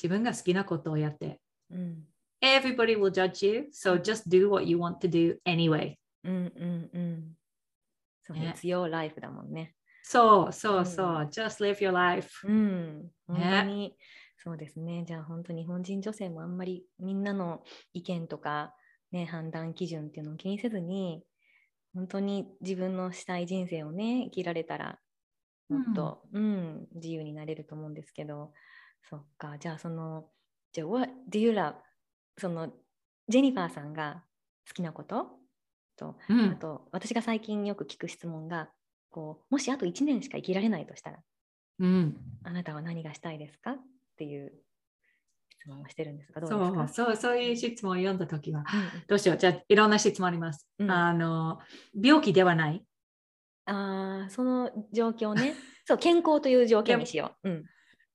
[0.01, 2.03] 自分が好きなことをやって、うん、
[2.41, 5.95] Everybody will judge you so just do what you want to do anyway.
[6.23, 7.23] うんうんうん。
[8.23, 8.53] そうね。
[8.55, 9.73] It's your life だもんね
[10.09, 12.47] そうそうそう、just live your life.
[12.47, 13.11] うん。
[13.27, 13.97] 本当に、
[14.37, 15.03] そうですね。
[15.05, 18.73] じゃあ本当日本人女性もあんまりみんなの意見とか
[19.11, 21.23] ね、判断基準っていうのを気にせずに
[21.93, 24.99] 本当に自分のしたい人生をね生きられたら
[25.69, 28.53] もっと、うん、うん、自由になれると思うんですけど。
[29.09, 29.57] そっか。
[29.57, 30.25] じゃあその
[30.73, 31.75] じゃあ What do you love?
[32.37, 32.73] その
[33.29, 34.23] ジェニファーさんが
[34.67, 35.27] 好きなこと？
[35.95, 38.69] と、うん、あと私が最近よく聞く質問が
[39.09, 41.19] こうもしあと1年しか生きられないとしたら、
[41.79, 43.77] うん、あなたは何がしたいですかっ
[44.17, 44.53] ていう
[45.49, 46.87] 質問をしてるんですが、どうですか？
[46.87, 48.65] そうそういう質問を読んだときは、うん、
[49.07, 50.67] どうしよう、じゃあいろんな質問あります。
[50.79, 51.59] うん、あの
[51.99, 52.83] 病気ではない？
[53.65, 55.55] ああ、その状況ね。
[55.85, 57.49] そう、健康という状況にしよう。
[57.49, 57.65] うん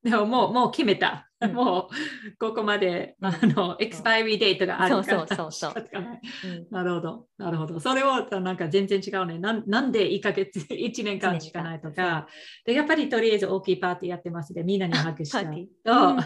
[0.02, 1.30] でももうもう決めた。
[1.42, 5.18] うん、もうここまで、あの、エクスパイリーデートがあるから。
[5.18, 5.88] そうそうそうそう
[6.70, 7.26] なるほど。
[7.38, 7.80] なるほど。
[7.80, 9.38] それはなんか全然違うね。
[9.38, 12.26] ななんで1ヶ月、 1年間しかないとか。
[12.64, 15.42] で、やっぱりとりあえず大きいパーティーやってますで、みんなに拍手した。
[15.42, 16.18] と、うん、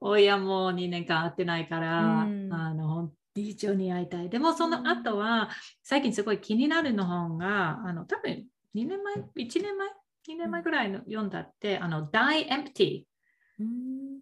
[0.00, 4.28] 親も2年間会ってないから、うん、あの、理事長に会いたい。
[4.28, 5.50] でもその後は、
[5.82, 9.88] 最近すごい気になるの本が、あの、多分2年前、1年前
[10.28, 13.07] ？2年前ぐらいの読んだって、あの、Die Empty。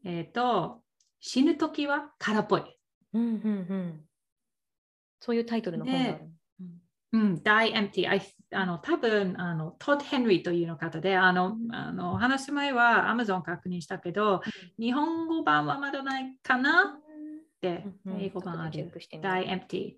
[0.04, 0.82] えっ、ー、と、
[1.20, 2.62] 死ぬ時は空っぽい。
[3.12, 3.30] うんうんう
[3.74, 4.00] ん。
[5.20, 6.30] そういうタイトルの本がある。
[7.12, 8.20] うん、Die Empty。
[8.52, 14.42] あの多分あのトッド・ヘンリーというの方であの、あの話す前は Amazon 確認したけど、
[14.78, 16.98] 日本語版はまだないかな？
[16.98, 17.00] っ
[17.60, 17.84] て、
[18.18, 18.92] 英語版ある。
[18.92, 19.96] Die Empty。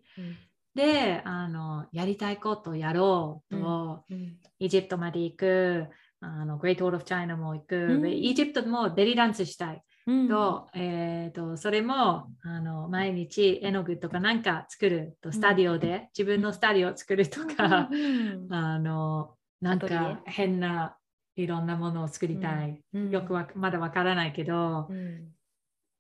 [0.75, 5.89] であのやりたいことをやろうと、うんうん、エジプトまで行く
[6.21, 17.89] あのグレートオール・オフ・チャイナも行く、うん、エジプトもベリーダンスしたい、うん、と,、えーと、それもあの毎日絵の具とかなんか作るとスタディオで、自分のスタディオを作るとか、
[18.51, 20.97] あのなんか変な
[21.37, 24.89] いろんなものを作りたい、よくわまだわからないけど、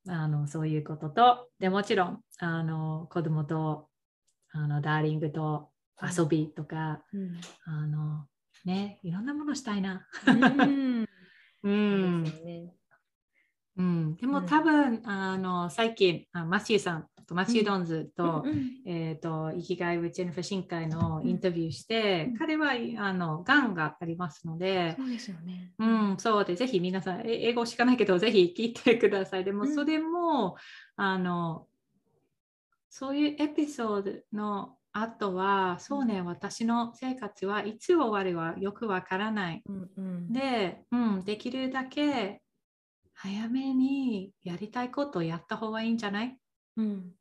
[0.08, 1.48] あのそういうことと。
[1.60, 3.88] でもちろんあの子供と
[4.50, 5.70] あのダーリングと
[6.02, 8.26] 遊びとか、うん、あの
[8.64, 10.06] ねいろんなものしたいな。
[11.62, 12.74] うん、 で
[13.76, 22.38] うん、でも多分、あの最近あマシューさんとマシュー・ドンズと、うんうんえっ、と、生きがいニファー深海のインタビューして、うん。
[22.38, 25.74] 彼は、あの、がんがありますので、そうですよね。
[25.78, 29.44] うん、そうで、ぜひ皆さん、え英語しかないけど、ぜひ聞いてください。
[29.44, 29.74] でも、うん。
[29.74, 30.56] それも、
[30.96, 31.66] あの、
[32.88, 39.62] そういうエピソードの後は、そうね、私の生活はいつ終わるはよくわからない。
[39.66, 42.40] うんうん、で、うん、できるだけ
[43.14, 46.36] 早めにやりたいことをやった方がいいんじゃない？
[46.76, 47.12] うん、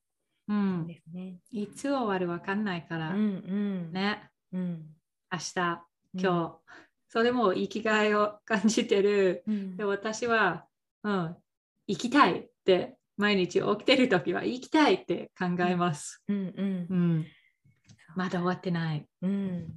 [0.47, 0.87] うん。
[0.87, 1.39] で、すね。
[1.51, 4.85] いつ終わるわかんないから、うんうん、ね、うん、
[5.31, 5.81] 明日、今
[6.13, 6.59] 日、
[7.09, 9.43] それも生きがいを感じてる。
[9.47, 10.65] うん、で私は、
[11.03, 11.35] うん、
[11.87, 16.23] 行きたいって毎日起きてる時は行きたいって考えます。
[16.27, 16.87] うんうん。
[16.89, 17.25] う、ん、
[18.17, 19.05] まだ終わってない。
[19.21, 19.67] うん、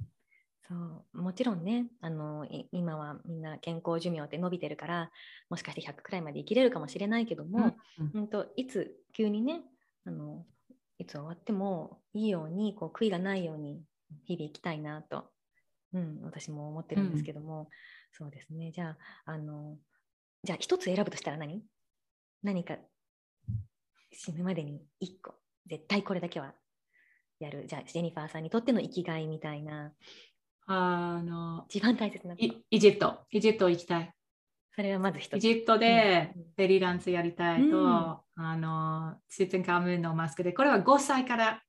[0.67, 0.73] そ
[1.13, 1.21] う。
[1.21, 5.11] もちろんねあのい今はみんな健康寿命って伸びてるから
[5.47, 8.27] もしかして100くらいまで生きれるかもしれないけども、うんうん。
[8.27, 9.61] といつ急にね
[10.05, 10.43] あの
[10.97, 13.83] いつ終わってもいいようにこう悔いがないように
[14.25, 15.29] 日々生きたいなと、
[15.93, 17.69] うん、私も思ってるんですけども、
[18.11, 18.71] そうですね。
[18.71, 19.77] じゃああの
[20.43, 21.61] じゃあ一つ選ぶとしたら何？
[22.41, 22.75] 何か
[24.11, 25.35] 死ぬまでに1個。
[25.69, 26.55] 絶対これだけは
[27.41, 29.91] やるじゃあジェニファーさんにとっての生きがいみたいな。
[30.67, 34.13] あの一番大切なイイジプト、イジプト行きたい。
[34.73, 35.37] それはまず一つ。
[35.37, 36.43] イジプトでうん。
[36.55, 37.85] ベリーダンスやりたいと、うん。
[37.85, 41.61] あのツーテンカムーンのマスクで、これは5歳から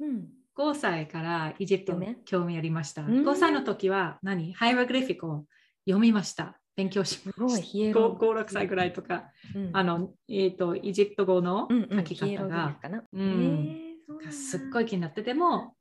[0.00, 0.28] うん。
[0.58, 3.02] 5歳からエジプトに夢興味ありました。
[3.02, 3.22] うん。
[3.22, 4.52] 5歳の時は何？
[4.52, 5.44] ハイログリフィックを
[5.86, 6.58] 読みました。
[6.76, 7.62] 勉強しますごい。
[7.62, 9.70] ヒエロ 5, 6歳ぐらいとか、うん。
[9.72, 12.76] あの、えっ、と、エジプト語の書き方が。
[13.12, 13.89] うん
[14.30, 15.74] すっごい気になってても、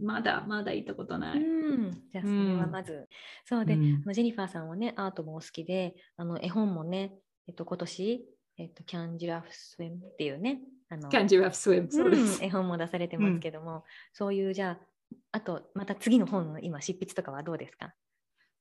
[0.00, 1.38] まだまだ行ったことない。
[1.38, 1.42] う
[1.88, 3.08] ん、じゃあそれはまず、
[3.44, 4.02] そうで、うん。
[4.12, 7.12] ジェニファーさんはねアートもお好きであの絵本もね、
[7.46, 8.24] えっと、今年、
[8.58, 11.90] えっと、キャンジラフスウィムっていうねあの Can you have swim?
[11.90, 12.38] そうです。
[12.38, 14.86] うん絵本も出されてますけども、そういうじゃあ
[15.32, 17.92] あとまた次の本の今執筆とかはどうですか？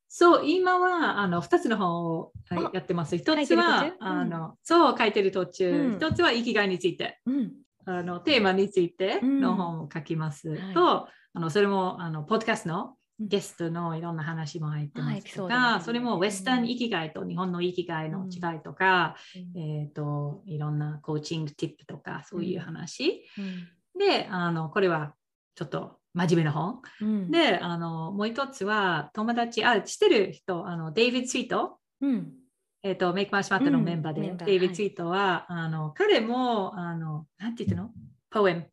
[0.09, 3.15] そう、今はあの2つの本をはいあやってます。
[3.15, 5.95] 一書いてる途つは中、あのそう書いてる途中、うん。
[5.95, 7.53] 一つは生きがいについて、うん
[7.97, 10.49] あのテーマについての本を書きます。
[10.49, 10.73] はい。
[10.73, 13.27] と、あのそれもあのポッドキャストのうん。
[13.27, 15.85] ゲストのいろんな話も入ってあますとか、ですね。
[15.85, 19.15] それもウェスタン生きがいと日本の生きがいの違いとか、
[19.55, 19.61] うん。
[19.61, 23.23] えっ、と、いろんなコーチングティップとか、そういう話。
[23.37, 23.99] うん。
[23.99, 25.13] で、あの、これは
[25.55, 26.81] ちょっと真面目な本。
[27.01, 27.29] うん。
[27.29, 31.77] で、あの、もう一つは友達、あ、知ってる人、あの、デイビッド・スイート。
[32.01, 32.40] うん
[32.83, 34.37] えっ、と、メイクマーシュマットのメンバーで、うん。
[34.37, 34.75] デイビッド・はい。
[34.75, 37.91] スイートは、あの、彼も、あの、なんて言ってるの？
[38.29, 38.69] ポエム。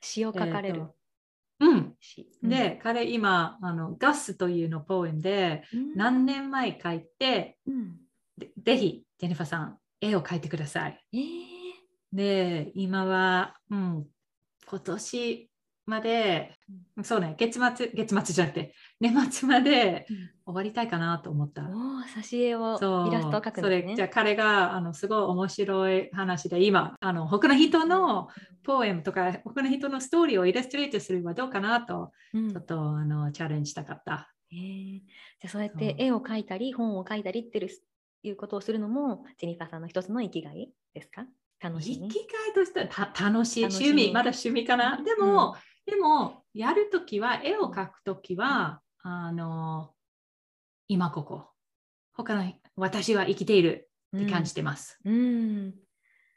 [0.00, 0.80] 詩を書かれる。
[0.80, 0.96] えーと
[1.58, 1.94] うん。
[2.00, 7.58] 詩、で、彼今、あの、ガスというのポエムで、うん、何年前書いて、
[8.62, 11.00] ぜひ、ジェニファーさん、絵を描いてください。
[11.14, 11.20] えー。
[12.12, 14.06] で、今は、うん、
[14.68, 15.50] 今年
[15.86, 16.58] まで、
[17.04, 20.06] そうね、月末、月末じゃなくて、年末まで
[20.44, 21.62] 終わりたいかなと思った。
[21.62, 21.70] おお、
[22.02, 22.76] 挿絵を
[23.08, 23.90] イラストを描くんそですね。
[23.90, 28.28] れじゃあ彼があのすごい面白い話で今あの他の人の
[28.64, 32.50] ポエムとか他の人のストーリーをイラストレートするのはどうかなとうん。
[32.50, 34.32] ちょっとあのチャレンジしたかった。
[34.50, 34.98] へー。
[34.98, 37.70] じゃあそうやって絵を描いたり本を書いたりってる
[38.24, 41.26] いうことをするのもジェニファーさんの一つの生きがいですか？
[41.60, 42.08] 楽しみ。
[42.08, 44.12] 生きがいとしてはた楽しい趣味。
[44.12, 45.00] まだ趣味かな。
[45.02, 45.56] でも、
[45.86, 49.92] でもやるときは絵を描くときはあの
[50.88, 51.46] 今ここ
[52.12, 54.98] 他の私は生きているって感じてます。
[55.04, 55.74] うん。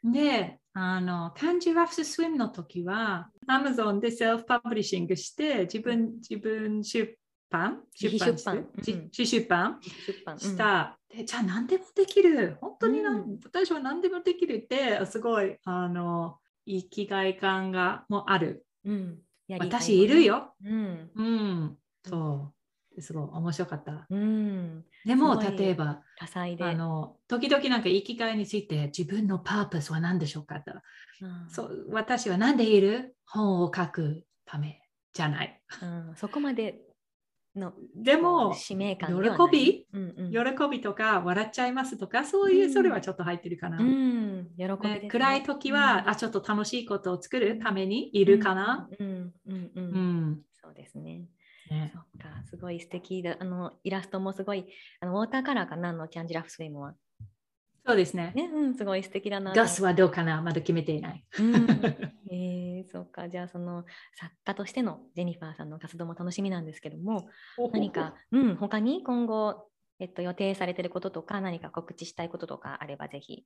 [0.04, 7.16] で、あの、漢字ラフススウィムの時は、Amazon でセルフパブリッシングして、自分、自分出
[7.50, 7.82] 版？
[7.94, 10.98] 出版出版出版した。
[11.08, 12.56] でじゃあ何でもできる。
[12.60, 18.64] 本当にうん私は何でもできるって、すごい、あの、生きがい感がもある。
[18.84, 19.18] うん。
[19.58, 20.24] うんやり私いる。
[20.24, 20.54] よ。
[20.64, 21.10] うん。
[21.14, 21.78] うん。
[22.04, 22.54] そ
[22.96, 23.00] う。
[23.02, 24.06] すごい面白かった。
[24.10, 24.84] うん。
[25.04, 26.64] でも、例えば、多彩で。
[26.64, 30.72] あの、時々なんか生きがいについて自分のパーパスは何でしょうかと。
[30.72, 33.16] うんそう私は何でいる？
[33.26, 34.80] 本を書くため
[35.12, 35.60] じゃない。
[35.82, 36.80] うんそこまで
[37.56, 43.78] のでも、使命感喜び、うんうん喜びとか笑っちゃいますとか、そういう、うんそれはちょっと入ってるかな。
[43.78, 48.88] うん、喜びですねね暗い時は、うんあ、ちょっと楽しいことを作るためにいるかな。
[48.98, 50.40] うんうんうん。
[50.62, 51.26] そうですね。
[51.70, 53.36] ねそっか、すごい素敵だ。
[53.38, 54.66] あのイラストもすごい、
[55.00, 55.90] あのウォーターカラーかな？
[55.90, 56.94] あのキャンジラフスウィムは。
[57.86, 58.32] そうですね。
[58.34, 60.42] ね、うん、すごい素敵だなとガスはどうかな？
[60.42, 61.24] まだ決めていない。
[61.38, 61.54] うん、
[62.30, 67.28] えー、そっか、じゃあその作家としてのジェニファーさんの活動も楽しみなんですけども、
[67.72, 69.66] 何か、うん、他に今後、
[69.98, 73.44] えっと、予定されていることとか、何か告知したいこととかあればぜひ。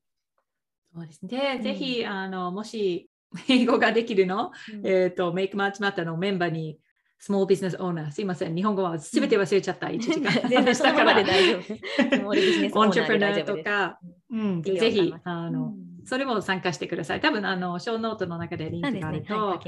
[0.94, 1.28] そうですね。
[1.28, 3.10] で、うんぜひ、あの、もし、
[3.48, 6.78] 英語ができるの、うんえっ、と、メイクマッチマッターのメンバーに、
[7.24, 10.30] スモールビジネスオーナー、すいません、日本語はすべて忘れちゃった、1時間。
[10.46, 11.62] 全然そのままで大丈夫。
[11.62, 13.64] スモールビジネスオオンーナーでトレプレナー。
[13.64, 13.98] とか、
[14.30, 15.72] うん、ぜひ様、あの、
[16.04, 17.22] それも参加してください。
[17.22, 18.82] 多分、あの、ショーノートの中でリン。
[18.82, 19.58] クがあると、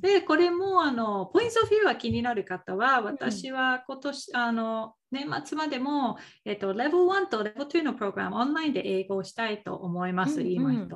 [0.00, 10.40] で、これもあのポイントオフィーが気になる方は、私は今年、あの年末までも、えっと、レベル1とレベル2のプログラム、オンラインで英語をしたいと思います。
[10.40, 10.52] うんうん。
[10.52, 10.86] 今、人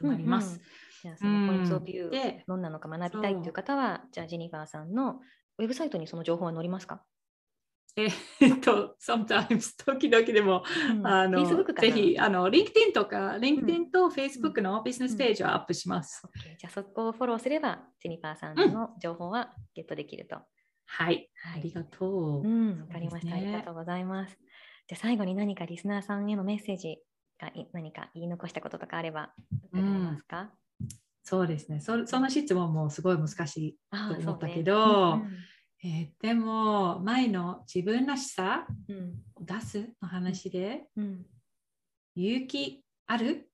[0.00, 0.60] 集まります。
[1.04, 5.20] じゃあそのポイントビューでどんなのか学びたいという方は、じゃあジェニファーさんの
[5.58, 7.04] ウェブサイトにその情報は載りますか、
[7.94, 11.06] えっと、sometimes、時々でも、うん。
[11.06, 16.26] あのぜひ、あの、LinkedIn とか、LinkedIn と Facebook のビジネスページをアップします。
[16.58, 20.36] じゃあそこをフォローすれば、ジェニファーさんの情報はゲットできると。
[20.86, 21.60] はい、はい。
[21.60, 22.42] ありがとう。
[22.42, 24.38] うん、わかりました、ねありがとうございます。
[24.88, 26.98] じゃあ最後に何かリスナーさんへのメッセージ
[27.40, 29.32] がい何か言い残したこととかあれば
[29.72, 30.52] 伺いますか、
[31.24, 31.80] そうですね。
[31.80, 32.06] そ。
[32.06, 34.62] その質問もすごい難しいと思ったけそうね。
[34.62, 35.22] ど、
[35.82, 38.96] えーでも前の自分らしさうん。
[38.96, 41.26] うんを出すの話でうん。
[42.14, 43.48] 勇気ある？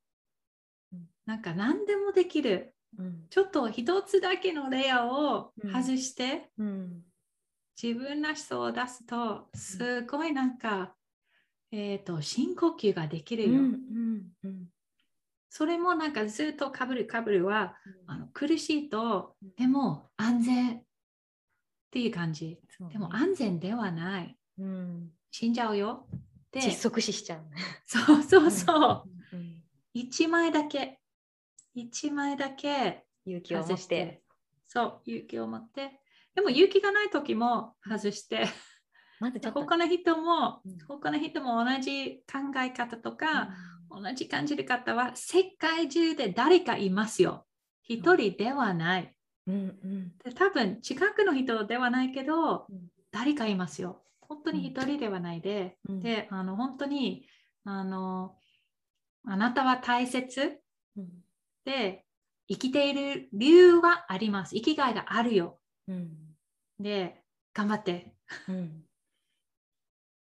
[0.92, 1.08] うん。
[1.26, 2.74] なんか何でもできる。
[2.98, 3.26] うん。
[3.30, 7.02] ちょっと一つだけのレイヤーを外してうん。
[7.82, 10.94] 自分らしさを出すとすごいなんか、
[11.72, 14.64] えー、と深呼吸ができるよ、うんうんうん
[15.50, 17.76] それもなんかずっとかぶるかぶるは
[18.06, 20.82] あの苦しいとうんでも安全っ
[21.90, 22.56] ていう感じ。
[22.78, 22.88] ね。
[22.92, 24.36] でも安全ではない。
[24.58, 25.10] うん。
[25.30, 26.06] 死んじゃうよ。
[26.52, 27.40] で窒息死しちゃう。
[27.84, 30.30] そうそうそう、うん。
[30.30, 31.00] 枚だけ。
[31.74, 33.86] 一枚だけ勇気を持って。
[33.86, 34.22] て、
[34.66, 36.00] そう勇気を持って。
[36.34, 38.46] でも勇気がない時も外して。
[39.20, 40.78] 他の人もうん。
[40.86, 43.50] 他の人も同じ考え方とか、
[43.90, 47.46] 同じ感じる方は世界中で誰かいますよ。
[47.82, 49.14] 一人ではない。
[49.46, 50.12] うんうん。
[50.24, 52.88] で多分近くの人ではないけどうん。
[53.12, 54.02] 誰かいますよ。
[54.20, 56.00] 本当に一人ではないで、うん。
[56.00, 57.26] であの本当に
[57.64, 58.36] あの
[59.26, 60.60] あなたは大切。
[60.96, 61.08] うん。
[61.64, 62.04] で
[62.48, 64.54] 生きている理由はあります。
[64.54, 65.58] 生きがいがあるよ。
[65.88, 66.10] うん。
[66.78, 67.22] で
[67.52, 68.14] 頑張って。
[68.48, 68.84] うん。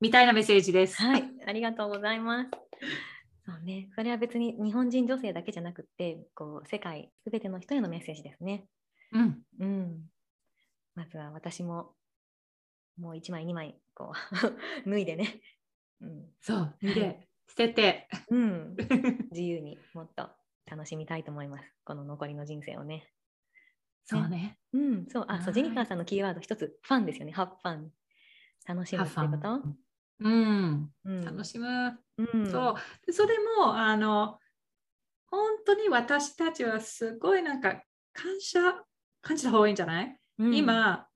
[0.01, 2.51] みたいなメッセージです、はい、ありがとうございます。
[3.51, 8.66] そうね、それは別に日本人女性だけじゃなくって、こう世界すべての人へのメッセージですね。
[9.12, 10.11] うん、うん。
[10.94, 11.94] まずは私も
[12.96, 14.12] もう1枚2枚こ
[14.86, 15.40] う 脱いでね、
[16.01, 18.09] うん、そう見て 捨てて。
[18.30, 18.76] うん、
[19.32, 20.30] 自由にもっと
[20.66, 21.74] 楽しみたいと思います。
[21.84, 23.12] この残りの人生をね。
[24.05, 24.59] そうね。
[24.72, 25.55] うん、そう、あ、そう、はい。
[25.55, 27.92] ジェニファーさんのキーワード一つ、ファンですよね、ハッファン。
[28.66, 29.62] 楽しむってこと？
[30.20, 30.90] うん。
[31.04, 32.74] うん、楽しむ、うん、そう。
[33.06, 34.38] でそれもあの
[35.26, 38.60] 本当に私たちはすごいなんか感謝
[39.22, 41.06] 感じた方がいいんじゃない、うん、今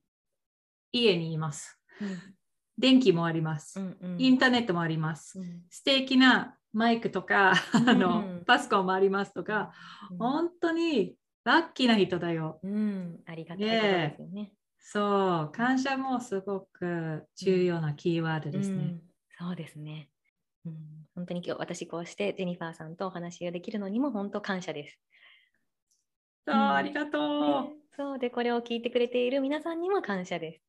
[0.92, 1.78] 家にいます。
[2.00, 2.18] うん、
[2.78, 5.62] 電気もあります、うんうん、インターネットもあります、うん。
[5.70, 7.88] 素敵なマイクとか、うん。
[7.88, 9.72] あのパソコンもありますとか、
[10.18, 12.58] 本当にラッキーな人だよ。
[12.62, 14.52] うん、ありがたいことですよね。
[14.86, 19.02] そう感謝もすごく重要なキーワードですね、うん、
[19.38, 20.10] そうですね。
[20.66, 20.74] うん、
[21.14, 24.98] 本当に今日私こうしてジェニファーさんとお話ができるのにも本当感謝です。
[26.46, 27.70] そうありがとう、ね。
[27.96, 30.63] そうでこれを聞いてくれている皆さんにも感謝です。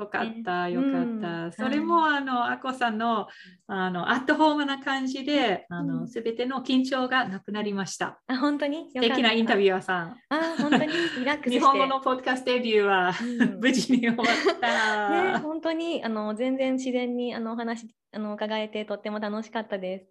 [0.00, 1.44] よかった、ねよかった。
[1.44, 3.26] うんそれも、あの、あこさんの、
[3.66, 8.20] あの、アットホームな感じで、あうの、んすべての緊張がなくなりました。
[8.26, 8.90] あ本当に？
[8.94, 10.16] 素敵なインタビュアーさん。
[10.28, 10.86] あ本当に？
[11.18, 11.50] リラックスして。
[11.50, 14.26] 日本語のポッドキャストデビューは、うん無事に終わっ
[14.60, 15.10] た。
[15.34, 20.06] ね、本当にあの全然自然にあのお話あの伺えてとっても楽しかったです。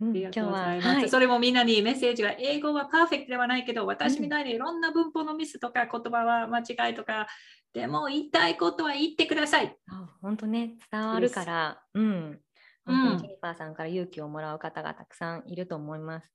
[0.00, 0.88] うんありがとうございます。
[0.88, 6.58] はいそれもみんなにメッセージが英語はパーフェクトではないけど、私みたいにいろんな文法のミスとか言葉は間
[6.88, 7.28] 違いとか、
[7.72, 9.76] でも言いたいことは言ってください。
[9.88, 12.04] あ本当ね、伝わるから、うん。
[12.04, 12.40] うん。
[12.84, 16.30] 本当にジェニファーさんから勇気をもらう方がたくさんいると思います。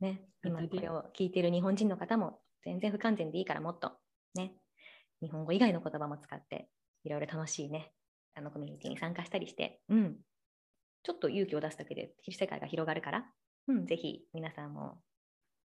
[0.00, 3.92] ね、今これを聞いている日本人の方も全然不完全でいいからもっと
[4.34, 4.54] ね、
[5.20, 6.68] 日本語以外の言葉も使って
[7.04, 7.92] いろいろ楽しいね、
[8.34, 10.16] あのコミュニティに参加したりして、うん。
[11.04, 13.24] ちょっと勇気を出すだけで世界が広がるから、
[13.68, 14.98] うん、ぜひ皆さんも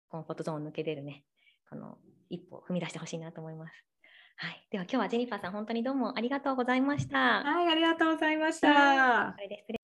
[0.09, 1.23] コンフォートゾーンを抜け出るね、
[1.69, 1.97] この
[2.29, 3.94] 一歩を踏み出してほしいなと思います。
[4.37, 4.67] はい。
[4.69, 7.17] では今日はジェニファーさん、本当にどうもありがとうございました。
[7.17, 9.41] はい、ありがとうございましたこ。
[9.41, 9.79] れで失礼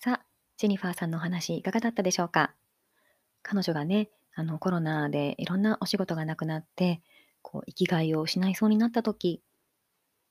[0.00, 2.54] さあ、ジェニファーさんのお話いかがだったでしょうか？
[3.42, 7.02] 彼女がね、あのコロナでいろんなお仕事がなくなって、
[7.42, 9.42] こう生きがいを失いそうになった時、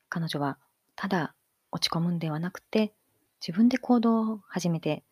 [0.10, 0.58] 彼女は
[0.96, 1.36] ただ
[1.72, 2.94] 落ち込むんではなくて、
[3.42, 5.04] 自分で行動を始めて、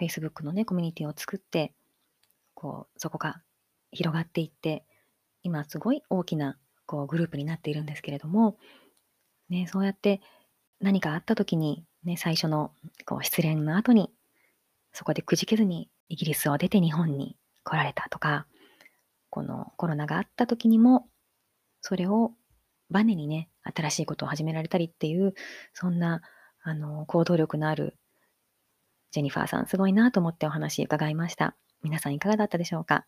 [0.00, 1.74] Facebook のね、コミュニティを作って、
[2.54, 3.42] こう、そこが
[3.90, 4.84] 広がっていって、
[5.42, 8.56] 今すごい大きなこうグループになっているんですけれども、
[9.48, 10.20] ね、そうやって
[10.80, 12.72] 何かあった時に、ね、最初の
[13.04, 14.10] こう失恋の後に、
[14.92, 18.46] そこでくじけずにイギリスを出て日本に来られたとか、
[19.30, 21.06] このコロナがあった時にも、
[21.80, 22.32] それを
[22.90, 25.34] バネにね、新しいことを始められたりっていう、
[25.74, 26.22] そんな、
[26.62, 27.96] あの、行動力のある
[29.10, 31.56] ジェニファーさん、すごいなと思ってお話伺いました。
[31.82, 33.06] 皆さんいかがだったでしょうか、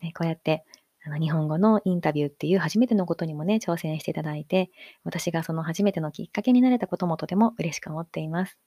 [0.00, 0.64] ね、こうやって
[1.04, 4.70] あの日本語のインタビューっていう初めてのことにもね、挑戦していただいて、
[5.04, 8.58] 私がその初めてのきっかけになれたこともとても嬉しく思っています。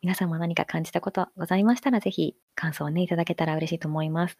[0.00, 4.38] 皆さんも何か感じたことございましたら、ぜひ感想をね、いただけたら嬉しいと思います。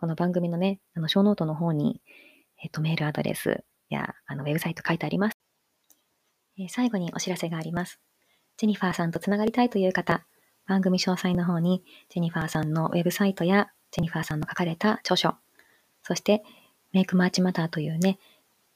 [0.00, 2.02] この番組のね、あの、ショーノートの方に、
[2.62, 5.38] えっと、メールアドレスや、あの、ウェブサイト書いてあります。
[6.58, 8.00] えー、最後にお知らせがあります。
[8.56, 10.26] ジェニファーさんとつながりたいという方、
[10.66, 15.36] 番組詳細の方に、ジェニファーさんのウェブサイトや、ジェニファーさんの書かれた著書、
[16.06, 16.44] そして、
[16.92, 18.20] メイクマーチマターというね、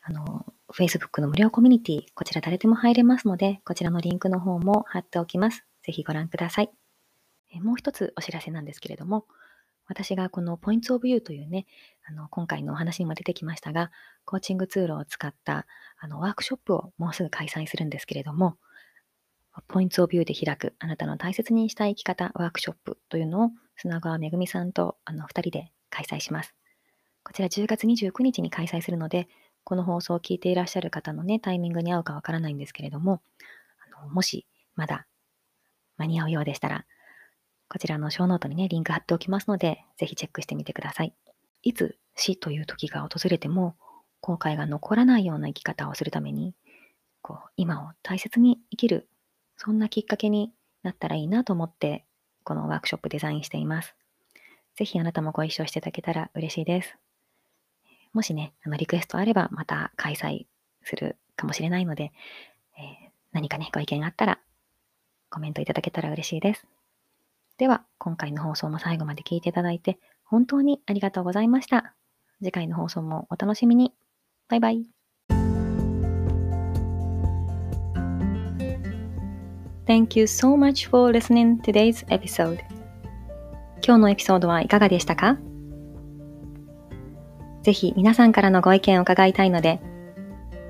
[0.02, 5.64] あの、Facebook の無料コミュニティ、こちら誰でも入れますので、こちらのリンクの方も貼っておきます。
[5.84, 6.70] ぜひご覧ください。
[7.54, 9.26] えもう一つお知らせなんですけれども、
[9.86, 11.66] 私がこの Points of View というね、
[12.04, 13.92] あの今回のお話にも出てきましたが、
[14.24, 15.66] コーチングツールを使った
[16.00, 18.56] あのワークショップをもうすぐ開催するんですけれども、
[19.68, 26.54] Points of View で開くあなたの大切にしたい生き方ワークショップというのを砂川めぐみさんとあの2人で開催します。
[27.22, 29.28] こちら10月29日に開催するので、
[29.64, 33.20] この放送を聞いていらっしゃる方のね、タイミングに合うかわからないんですけれども、
[34.00, 35.06] あのもしまだ
[35.98, 36.86] 間に合うようでしたら、
[37.68, 41.14] こちらのショーノートにね、リンク貼っておきますので、ぜひチェックしてみてください。
[41.62, 43.76] いつ死という時が訪れても、
[44.20, 46.54] 後悔が残らないような生き方をするために、
[47.22, 49.08] こう、今を大切に生きる、
[49.56, 50.52] そんなきっかけに
[50.82, 52.04] なったらいいなと思って、
[52.44, 53.94] このワークショップデザインしています。
[54.74, 56.96] ぜひあなたもご一緒していただけたら嬉しいです。
[58.12, 60.46] もしね、あのリクエストあればまた開催
[60.82, 62.12] するかもしれないので、
[62.76, 64.40] えー、何かね、ご意見があったら
[65.30, 66.66] コメントいただけたら嬉しいです。
[67.56, 71.94] では、今回の放送も最後まで聞いていただいて、本当にありがとうございました。
[72.42, 73.92] 次回の放送もお楽しみに。
[74.48, 74.86] バイバイ。
[79.86, 82.60] Thank you so much for listening today's episode.
[83.84, 85.36] 今日のエピソードはいかがでしたか？
[87.62, 89.80] ぜひ皆さんからのご意見を伺いたいので、